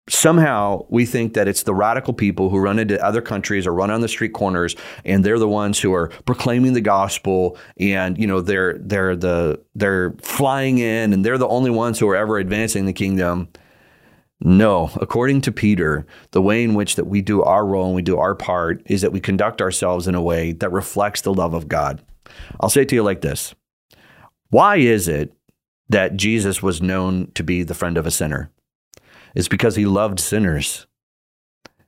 somehow 0.08 0.84
we 0.90 1.06
think 1.06 1.32
that 1.34 1.48
it's 1.48 1.62
the 1.62 1.74
radical 1.74 2.12
people 2.12 2.50
who 2.50 2.58
run 2.58 2.78
into 2.78 3.02
other 3.02 3.22
countries 3.22 3.66
or 3.66 3.72
run 3.72 3.90
on 3.90 4.02
the 4.02 4.08
street 4.08 4.34
corners 4.34 4.76
and 5.04 5.24
they're 5.24 5.38
the 5.38 5.48
ones 5.48 5.80
who 5.80 5.94
are 5.94 6.08
proclaiming 6.26 6.74
the 6.74 6.80
gospel 6.80 7.56
and 7.78 8.18
you 8.18 8.26
know 8.26 8.40
they're 8.40 8.76
they're 8.78 9.16
the 9.16 9.58
they're 9.74 10.12
flying 10.20 10.78
in 10.78 11.12
and 11.12 11.24
they're 11.24 11.38
the 11.38 11.48
only 11.48 11.70
ones 11.70 11.98
who 11.98 12.08
are 12.08 12.16
ever 12.16 12.38
advancing 12.38 12.84
the 12.84 12.92
kingdom. 12.92 13.48
No. 14.40 14.90
According 14.96 15.40
to 15.42 15.52
peter 15.52 16.06
the 16.32 16.42
way 16.42 16.62
in 16.62 16.74
which 16.74 16.96
that 16.96 17.06
we 17.06 17.22
do 17.22 17.42
our 17.42 17.64
role 17.64 17.86
and 17.86 17.94
we 17.94 18.02
do 18.02 18.18
our 18.18 18.34
part 18.34 18.82
is 18.86 19.00
that 19.00 19.12
we 19.12 19.20
conduct 19.20 19.62
ourselves 19.62 20.06
in 20.06 20.14
a 20.14 20.22
way 20.22 20.52
that 20.52 20.70
reflects 20.70 21.22
the 21.22 21.32
love 21.32 21.54
of 21.54 21.66
god. 21.66 22.02
I'll 22.60 22.68
say 22.68 22.82
it 22.82 22.90
to 22.90 22.94
you 22.94 23.02
like 23.02 23.22
this. 23.22 23.54
Why 24.50 24.76
is 24.76 25.08
it 25.08 25.32
that 25.88 26.16
jesus 26.16 26.62
was 26.62 26.82
known 26.82 27.30
to 27.34 27.42
be 27.42 27.62
the 27.62 27.74
friend 27.74 27.96
of 27.96 28.06
a 28.06 28.10
sinner 28.10 28.50
is 29.34 29.48
because 29.48 29.76
he 29.76 29.86
loved 29.86 30.20
sinners. 30.20 30.86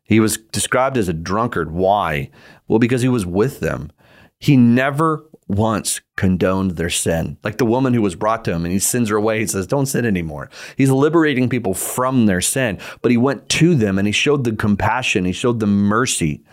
He 0.02 0.20
was 0.20 0.36
described 0.36 0.96
as 0.96 1.08
a 1.08 1.12
drunkard. 1.12 1.70
Why? 1.70 2.30
Well, 2.68 2.78
because 2.78 3.02
he 3.02 3.08
was 3.08 3.26
with 3.26 3.60
them. 3.60 3.90
He 4.38 4.56
never 4.56 5.24
once 5.48 6.00
condoned 6.16 6.72
their 6.72 6.90
sin. 6.90 7.38
Like 7.42 7.58
the 7.58 7.64
woman 7.64 7.94
who 7.94 8.02
was 8.02 8.14
brought 8.14 8.44
to 8.44 8.52
him 8.52 8.64
and 8.64 8.72
he 8.72 8.78
sends 8.78 9.10
her 9.10 9.16
away. 9.16 9.40
He 9.40 9.46
says, 9.46 9.66
Don't 9.66 9.86
sin 9.86 10.04
anymore. 10.04 10.50
He's 10.76 10.90
liberating 10.90 11.48
people 11.48 11.74
from 11.74 12.26
their 12.26 12.40
sin. 12.40 12.78
But 13.02 13.10
he 13.10 13.16
went 13.16 13.48
to 13.50 13.74
them 13.74 13.98
and 13.98 14.06
he 14.06 14.12
showed 14.12 14.44
them 14.44 14.56
compassion, 14.56 15.24
he 15.24 15.32
showed 15.32 15.60
them 15.60 15.84
mercy. 15.84 16.44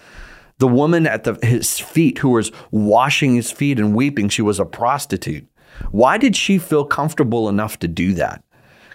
The 0.59 0.67
woman 0.67 1.07
at 1.07 1.23
the, 1.23 1.33
his 1.45 1.79
feet 1.79 2.19
who 2.19 2.29
was 2.29 2.51
washing 2.71 3.35
his 3.35 3.51
feet 3.51 3.79
and 3.79 3.95
weeping, 3.95 4.29
she 4.29 4.41
was 4.41 4.59
a 4.59 4.65
prostitute. 4.65 5.47
Why 5.91 6.17
did 6.17 6.35
she 6.35 6.59
feel 6.59 6.85
comfortable 6.85 7.49
enough 7.49 7.79
to 7.79 7.87
do 7.87 8.13
that? 8.13 8.43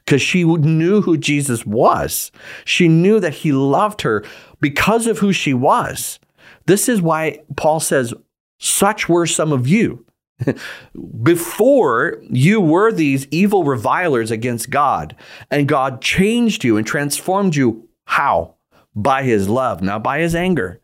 Because 0.09 0.23
she 0.23 0.42
knew 0.42 1.03
who 1.03 1.18
Jesus 1.18 1.66
was. 1.66 2.33
She 2.64 2.88
knew 2.88 3.21
that 3.21 3.35
he 3.35 3.53
loved 3.53 4.01
her 4.01 4.25
because 4.59 5.07
of 5.07 5.18
who 5.18 5.35
she 5.35 5.53
was. 5.53 6.18
This 6.64 6.88
is 6.88 7.03
why 7.03 7.40
Paul 7.57 7.79
says, 7.79 8.14
Such 8.59 9.07
were 9.07 9.27
some 9.27 9.53
of 9.53 9.68
you. 9.68 10.07
Before 11.23 12.23
you 12.23 12.59
were 12.59 12.90
these 12.90 13.27
evil 13.31 13.64
revilers 13.64 14.31
against 14.31 14.71
God, 14.71 15.14
and 15.51 15.68
God 15.68 16.01
changed 16.01 16.64
you 16.64 16.79
and 16.79 16.87
transformed 16.87 17.55
you. 17.55 17.87
How? 18.07 18.55
By 18.94 19.25
his 19.25 19.47
love, 19.47 19.83
not 19.83 20.03
by 20.03 20.21
his 20.21 20.35
anger. 20.35 20.81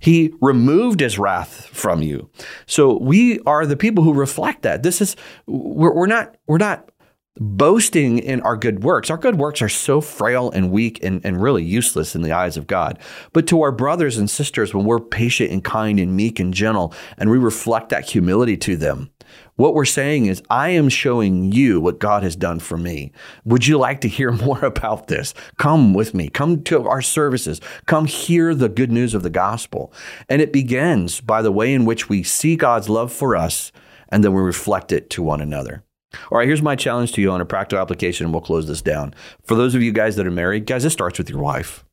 He 0.00 0.34
removed 0.40 0.98
his 0.98 1.20
wrath 1.20 1.66
from 1.66 2.02
you. 2.02 2.30
So 2.66 2.98
we 2.98 3.38
are 3.46 3.64
the 3.64 3.76
people 3.76 4.02
who 4.02 4.12
reflect 4.12 4.62
that. 4.62 4.82
This 4.82 5.00
is 5.00 5.14
we're, 5.46 5.94
we're 5.94 6.08
not 6.08 6.36
we're 6.48 6.58
not 6.58 6.90
boasting 7.38 8.18
in 8.18 8.40
our 8.42 8.56
good 8.56 8.82
works. 8.82 9.10
Our 9.10 9.18
good 9.18 9.36
works 9.38 9.60
are 9.62 9.68
so 9.68 10.00
frail 10.00 10.50
and 10.50 10.70
weak 10.70 11.02
and, 11.02 11.24
and 11.24 11.42
really 11.42 11.64
useless 11.64 12.14
in 12.14 12.22
the 12.22 12.32
eyes 12.32 12.56
of 12.56 12.66
God. 12.66 12.98
But 13.32 13.46
to 13.48 13.62
our 13.62 13.72
brothers 13.72 14.16
and 14.16 14.28
sisters, 14.28 14.72
when 14.72 14.84
we're 14.84 15.00
patient 15.00 15.50
and 15.50 15.62
kind 15.62 16.00
and 16.00 16.16
meek 16.16 16.40
and 16.40 16.52
gentle, 16.52 16.94
and 17.18 17.30
we 17.30 17.38
reflect 17.38 17.90
that 17.90 18.10
humility 18.10 18.56
to 18.58 18.76
them, 18.76 19.10
what 19.56 19.74
we're 19.74 19.84
saying 19.84 20.26
is, 20.26 20.42
I 20.50 20.70
am 20.70 20.88
showing 20.88 21.50
you 21.50 21.80
what 21.80 21.98
God 21.98 22.22
has 22.22 22.36
done 22.36 22.60
for 22.60 22.76
me. 22.76 23.12
Would 23.44 23.66
you 23.66 23.78
like 23.78 24.00
to 24.02 24.08
hear 24.08 24.30
more 24.32 24.64
about 24.64 25.08
this? 25.08 25.34
Come 25.56 25.94
with 25.94 26.14
me. 26.14 26.28
Come 26.28 26.62
to 26.64 26.86
our 26.86 27.02
services. 27.02 27.60
Come 27.86 28.04
hear 28.04 28.54
the 28.54 28.68
good 28.68 28.92
news 28.92 29.14
of 29.14 29.22
the 29.22 29.30
gospel. 29.30 29.92
And 30.28 30.42
it 30.42 30.52
begins 30.52 31.20
by 31.20 31.42
the 31.42 31.52
way 31.52 31.72
in 31.72 31.84
which 31.84 32.08
we 32.08 32.22
see 32.22 32.56
God's 32.56 32.88
love 32.88 33.12
for 33.12 33.34
us 33.36 33.72
and 34.08 34.22
then 34.22 34.32
we 34.32 34.40
reflect 34.40 34.92
it 34.92 35.10
to 35.10 35.22
one 35.22 35.40
another. 35.40 35.82
All 36.30 36.38
right, 36.38 36.46
here's 36.46 36.62
my 36.62 36.76
challenge 36.76 37.12
to 37.12 37.20
you 37.20 37.30
on 37.30 37.40
a 37.40 37.46
practical 37.46 37.82
application, 37.82 38.24
and 38.24 38.32
we'll 38.32 38.42
close 38.42 38.66
this 38.66 38.82
down. 38.82 39.14
For 39.44 39.54
those 39.54 39.74
of 39.74 39.82
you 39.82 39.92
guys 39.92 40.16
that 40.16 40.26
are 40.26 40.30
married, 40.30 40.66
guys, 40.66 40.84
it 40.84 40.90
starts 40.90 41.18
with 41.18 41.28
your 41.28 41.40
wife. 41.40 41.84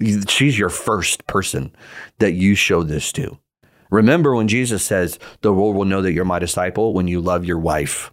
She's 0.00 0.58
your 0.58 0.70
first 0.70 1.26
person 1.26 1.74
that 2.18 2.32
you 2.32 2.54
show 2.54 2.82
this 2.82 3.12
to. 3.12 3.38
Remember 3.90 4.34
when 4.34 4.48
Jesus 4.48 4.84
says, 4.84 5.18
The 5.40 5.52
world 5.52 5.76
will 5.76 5.84
know 5.84 6.02
that 6.02 6.12
you're 6.12 6.24
my 6.24 6.38
disciple 6.38 6.92
when 6.94 7.08
you 7.08 7.20
love 7.20 7.44
your 7.44 7.58
wife. 7.58 8.12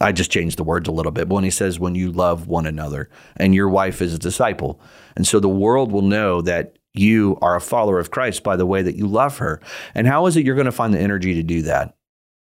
I 0.00 0.12
just 0.12 0.30
changed 0.30 0.56
the 0.56 0.64
words 0.64 0.88
a 0.88 0.92
little 0.92 1.12
bit, 1.12 1.28
but 1.28 1.34
when 1.34 1.44
he 1.44 1.50
says, 1.50 1.78
When 1.78 1.94
you 1.94 2.12
love 2.12 2.46
one 2.46 2.66
another, 2.66 3.08
and 3.36 3.54
your 3.54 3.68
wife 3.68 4.02
is 4.02 4.14
a 4.14 4.18
disciple. 4.18 4.80
And 5.16 5.26
so 5.26 5.40
the 5.40 5.48
world 5.48 5.92
will 5.92 6.02
know 6.02 6.42
that 6.42 6.76
you 6.92 7.38
are 7.40 7.56
a 7.56 7.60
follower 7.60 7.98
of 7.98 8.10
Christ 8.10 8.42
by 8.42 8.56
the 8.56 8.66
way 8.66 8.82
that 8.82 8.96
you 8.96 9.06
love 9.06 9.38
her. 9.38 9.60
And 9.94 10.06
how 10.06 10.26
is 10.26 10.36
it 10.36 10.44
you're 10.44 10.56
going 10.56 10.64
to 10.66 10.72
find 10.72 10.92
the 10.92 11.00
energy 11.00 11.34
to 11.34 11.42
do 11.42 11.62
that? 11.62 11.96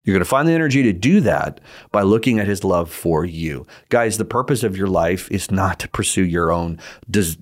You're 0.08 0.14
going 0.14 0.24
to 0.24 0.30
find 0.30 0.48
the 0.48 0.54
energy 0.54 0.84
to 0.84 0.94
do 0.94 1.20
that 1.20 1.60
by 1.92 2.02
looking 2.02 2.40
at 2.40 2.48
his 2.48 2.64
love 2.64 2.90
for 2.90 3.26
you. 3.26 3.68
Guys, 3.90 4.18
the 4.18 4.24
purpose 4.24 4.64
of 4.64 4.78
your 4.78 4.88
life 4.88 5.30
is 5.30 5.52
not 5.52 5.80
to 5.80 5.90
pursue 5.90 6.24
your 6.24 6.50
own 6.50 6.80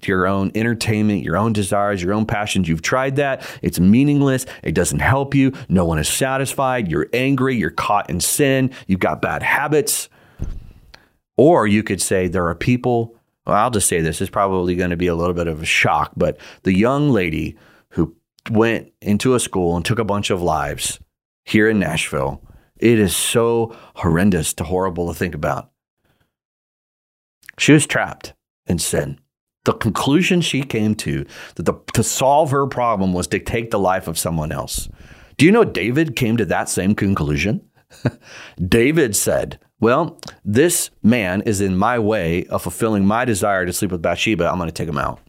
your 0.03 0.25
own 0.25 0.51
entertainment, 0.55 1.21
your 1.21 1.37
own 1.37 1.53
desires, 1.53 2.01
your 2.01 2.11
own 2.11 2.25
passions. 2.25 2.67
You've 2.67 2.81
tried 2.81 3.17
that. 3.17 3.47
It's 3.61 3.79
meaningless. 3.79 4.47
It 4.63 4.73
doesn't 4.73 4.97
help 4.97 5.35
you. 5.35 5.53
No 5.69 5.85
one 5.85 5.99
is 5.99 6.07
satisfied. 6.07 6.89
You're 6.89 7.07
angry, 7.13 7.55
you're 7.55 7.69
caught 7.69 8.09
in 8.09 8.19
sin, 8.19 8.71
you've 8.87 8.99
got 8.99 9.21
bad 9.21 9.43
habits. 9.43 10.09
Or 11.37 11.67
you 11.67 11.83
could 11.83 12.01
say 12.01 12.27
there 12.27 12.47
are 12.47 12.55
people, 12.55 13.15
well, 13.45 13.57
I'll 13.57 13.69
just 13.69 13.87
say 13.87 14.01
this 14.01 14.21
is 14.21 14.31
probably 14.31 14.75
going 14.75 14.89
to 14.89 14.97
be 14.97 15.05
a 15.05 15.13
little 15.13 15.35
bit 15.35 15.47
of 15.47 15.61
a 15.61 15.65
shock, 15.65 16.13
but 16.17 16.39
the 16.63 16.75
young 16.75 17.11
lady 17.11 17.57
who 17.89 18.15
went 18.49 18.91
into 19.03 19.35
a 19.35 19.39
school 19.39 19.75
and 19.75 19.85
took 19.85 19.99
a 19.99 20.03
bunch 20.03 20.31
of 20.31 20.41
lives 20.41 20.99
here 21.43 21.69
in 21.69 21.77
Nashville 21.77 22.41
it 22.77 22.99
is 22.99 23.15
so 23.15 23.75
horrendous 23.95 24.53
to 24.55 24.63
horrible 24.63 25.07
to 25.07 25.13
think 25.13 25.35
about. 25.35 25.71
She 27.57 27.71
was 27.71 27.87
trapped 27.87 28.33
in 28.65 28.79
sin. 28.79 29.19
The 29.63 29.73
conclusion 29.73 30.41
she 30.41 30.61
came 30.61 30.93
to 30.95 31.25
that 31.55 31.63
the, 31.63 31.73
to 31.93 32.03
solve 32.03 32.51
her 32.51 32.67
problem 32.67 33.13
was 33.13 33.27
to 33.27 33.39
take 33.39 33.71
the 33.71 33.79
life 33.79 34.07
of 34.07 34.17
someone 34.17 34.51
else. 34.51 34.89
Do 35.37 35.45
you 35.45 35.51
know 35.51 35.63
David 35.63 36.15
came 36.15 36.37
to 36.37 36.45
that 36.45 36.69
same 36.69 36.95
conclusion? 36.95 37.61
David 38.67 39.15
said, 39.15 39.59
Well, 39.79 40.19
this 40.43 40.91
man 41.01 41.41
is 41.41 41.61
in 41.61 41.77
my 41.77 41.97
way 41.97 42.45
of 42.45 42.61
fulfilling 42.61 43.05
my 43.05 43.25
desire 43.25 43.65
to 43.65 43.73
sleep 43.73 43.91
with 43.91 44.01
Bathsheba. 44.01 44.47
I'm 44.49 44.57
going 44.57 44.67
to 44.67 44.73
take 44.73 44.89
him 44.89 44.97
out. 44.97 45.19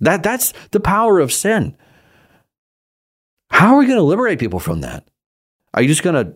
That, 0.00 0.22
that's 0.22 0.52
the 0.72 0.80
power 0.80 1.20
of 1.20 1.32
sin. 1.32 1.76
How 3.50 3.74
are 3.74 3.78
we 3.78 3.86
going 3.86 3.98
to 3.98 4.02
liberate 4.02 4.40
people 4.40 4.60
from 4.60 4.82
that? 4.82 5.08
Are 5.72 5.80
you 5.80 5.88
just 5.88 6.02
going 6.02 6.26
to 6.26 6.34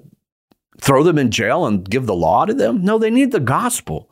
throw 0.80 1.02
them 1.02 1.18
in 1.18 1.30
jail 1.30 1.66
and 1.66 1.88
give 1.88 2.06
the 2.06 2.14
law 2.14 2.44
to 2.44 2.54
them. 2.54 2.84
No, 2.84 2.98
they 2.98 3.10
need 3.10 3.32
the 3.32 3.40
gospel. 3.40 4.10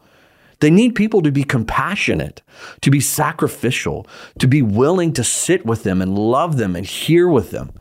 They 0.60 0.70
need 0.70 0.94
people 0.94 1.22
to 1.22 1.30
be 1.30 1.44
compassionate, 1.44 2.42
to 2.80 2.90
be 2.90 3.00
sacrificial, 3.00 4.06
to 4.38 4.48
be 4.48 4.62
willing 4.62 5.12
to 5.14 5.24
sit 5.24 5.66
with 5.66 5.82
them 5.82 6.00
and 6.00 6.18
love 6.18 6.56
them 6.56 6.74
and 6.74 6.86
hear 6.86 7.28
with 7.28 7.50
them. 7.50 7.72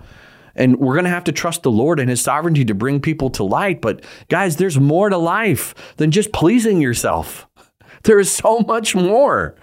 And 0.56 0.78
we're 0.78 0.94
going 0.94 1.06
to 1.06 1.10
have 1.10 1.24
to 1.26 1.32
trust 1.32 1.64
the 1.64 1.72
Lord 1.72 2.00
and 2.00 2.10
His 2.10 2.22
sovereignty 2.22 2.66
to 2.66 2.74
bring 2.74 3.00
people 3.00 3.30
to 3.32 3.44
light. 3.44 3.82
But 3.82 4.04
guys, 4.30 4.58
there's 4.58 4.80
more 4.80 5.10
to 5.10 5.18
life 5.18 5.74
than 5.98 6.12
just 6.12 6.32
pleasing 6.32 6.82
yourself. 6.82 7.48
There 8.04 8.20
is 8.20 8.32
so 8.32 8.60
much 8.60 8.94
more. 8.94 9.56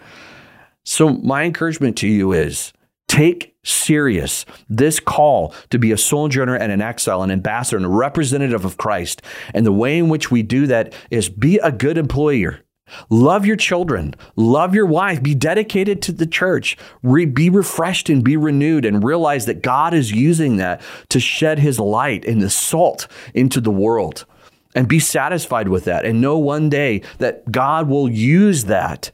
So, 0.82 1.10
my 1.10 1.44
encouragement 1.44 1.96
to 1.98 2.08
you 2.08 2.32
is 2.32 2.72
take 3.06 3.51
serious 3.64 4.44
this 4.68 4.98
call 4.98 5.54
to 5.70 5.78
be 5.78 5.92
a 5.92 5.96
sojourner 5.96 6.56
and 6.56 6.72
an 6.72 6.80
exile, 6.80 7.22
an 7.22 7.30
ambassador, 7.30 7.76
and 7.76 7.86
a 7.86 7.90
representative 7.90 8.64
of 8.64 8.76
Christ. 8.76 9.22
And 9.54 9.64
the 9.64 9.72
way 9.72 9.98
in 9.98 10.08
which 10.08 10.30
we 10.30 10.42
do 10.42 10.66
that 10.66 10.92
is 11.10 11.28
be 11.28 11.58
a 11.58 11.72
good 11.72 11.98
employer. 11.98 12.60
Love 13.08 13.46
your 13.46 13.56
children. 13.56 14.14
Love 14.36 14.74
your 14.74 14.86
wife. 14.86 15.22
Be 15.22 15.34
dedicated 15.34 16.02
to 16.02 16.12
the 16.12 16.26
church. 16.26 16.76
Re- 17.02 17.24
be 17.24 17.48
refreshed 17.48 18.10
and 18.10 18.22
be 18.22 18.36
renewed 18.36 18.84
and 18.84 19.04
realize 19.04 19.46
that 19.46 19.62
God 19.62 19.94
is 19.94 20.12
using 20.12 20.56
that 20.56 20.82
to 21.08 21.20
shed 21.20 21.58
his 21.58 21.78
light 21.78 22.24
and 22.24 22.42
the 22.42 22.50
salt 22.50 23.06
into 23.34 23.60
the 23.60 23.70
world. 23.70 24.26
And 24.74 24.88
be 24.88 24.98
satisfied 24.98 25.68
with 25.68 25.84
that 25.84 26.04
and 26.06 26.20
know 26.20 26.38
one 26.38 26.70
day 26.70 27.02
that 27.18 27.50
God 27.52 27.88
will 27.88 28.10
use 28.10 28.64
that 28.64 29.10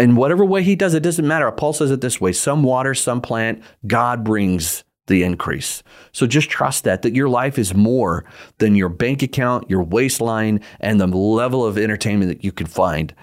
and 0.00 0.16
whatever 0.16 0.46
way 0.46 0.62
he 0.62 0.76
does, 0.76 0.94
it 0.94 1.02
doesn't 1.02 1.26
matter. 1.26 1.50
Paul 1.52 1.74
says 1.74 1.90
it 1.90 2.00
this 2.00 2.20
way 2.20 2.32
some 2.32 2.62
water, 2.62 2.94
some 2.94 3.20
plant, 3.20 3.62
God 3.86 4.24
brings 4.24 4.82
the 5.08 5.22
increase. 5.22 5.82
So 6.12 6.26
just 6.26 6.48
trust 6.48 6.84
that, 6.84 7.02
that 7.02 7.14
your 7.14 7.28
life 7.28 7.58
is 7.58 7.74
more 7.74 8.24
than 8.58 8.74
your 8.76 8.88
bank 8.88 9.22
account, 9.22 9.68
your 9.68 9.82
waistline, 9.82 10.60
and 10.80 10.98
the 10.98 11.06
level 11.06 11.66
of 11.66 11.76
entertainment 11.76 12.30
that 12.30 12.42
you 12.42 12.50
can 12.50 12.66
find. 12.66 13.14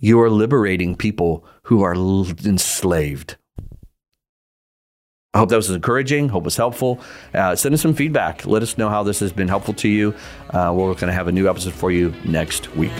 You 0.00 0.20
are 0.20 0.30
liberating 0.30 0.96
people 0.96 1.44
who 1.64 1.82
are 1.82 1.94
enslaved. 1.94 3.36
I 5.34 5.38
hope 5.38 5.50
that 5.50 5.56
was 5.56 5.70
encouraging. 5.70 6.30
Hope 6.30 6.42
it 6.42 6.46
was 6.46 6.56
helpful. 6.56 7.00
Uh, 7.32 7.54
send 7.54 7.74
us 7.74 7.80
some 7.80 7.94
feedback. 7.94 8.44
Let 8.44 8.62
us 8.62 8.76
know 8.76 8.88
how 8.88 9.04
this 9.04 9.20
has 9.20 9.32
been 9.32 9.48
helpful 9.48 9.74
to 9.74 9.88
you. 9.88 10.14
Uh, 10.50 10.72
we're 10.74 10.92
going 10.94 11.06
to 11.06 11.12
have 11.12 11.28
a 11.28 11.32
new 11.32 11.48
episode 11.48 11.74
for 11.74 11.92
you 11.92 12.12
next 12.24 12.74
week. 12.74 12.92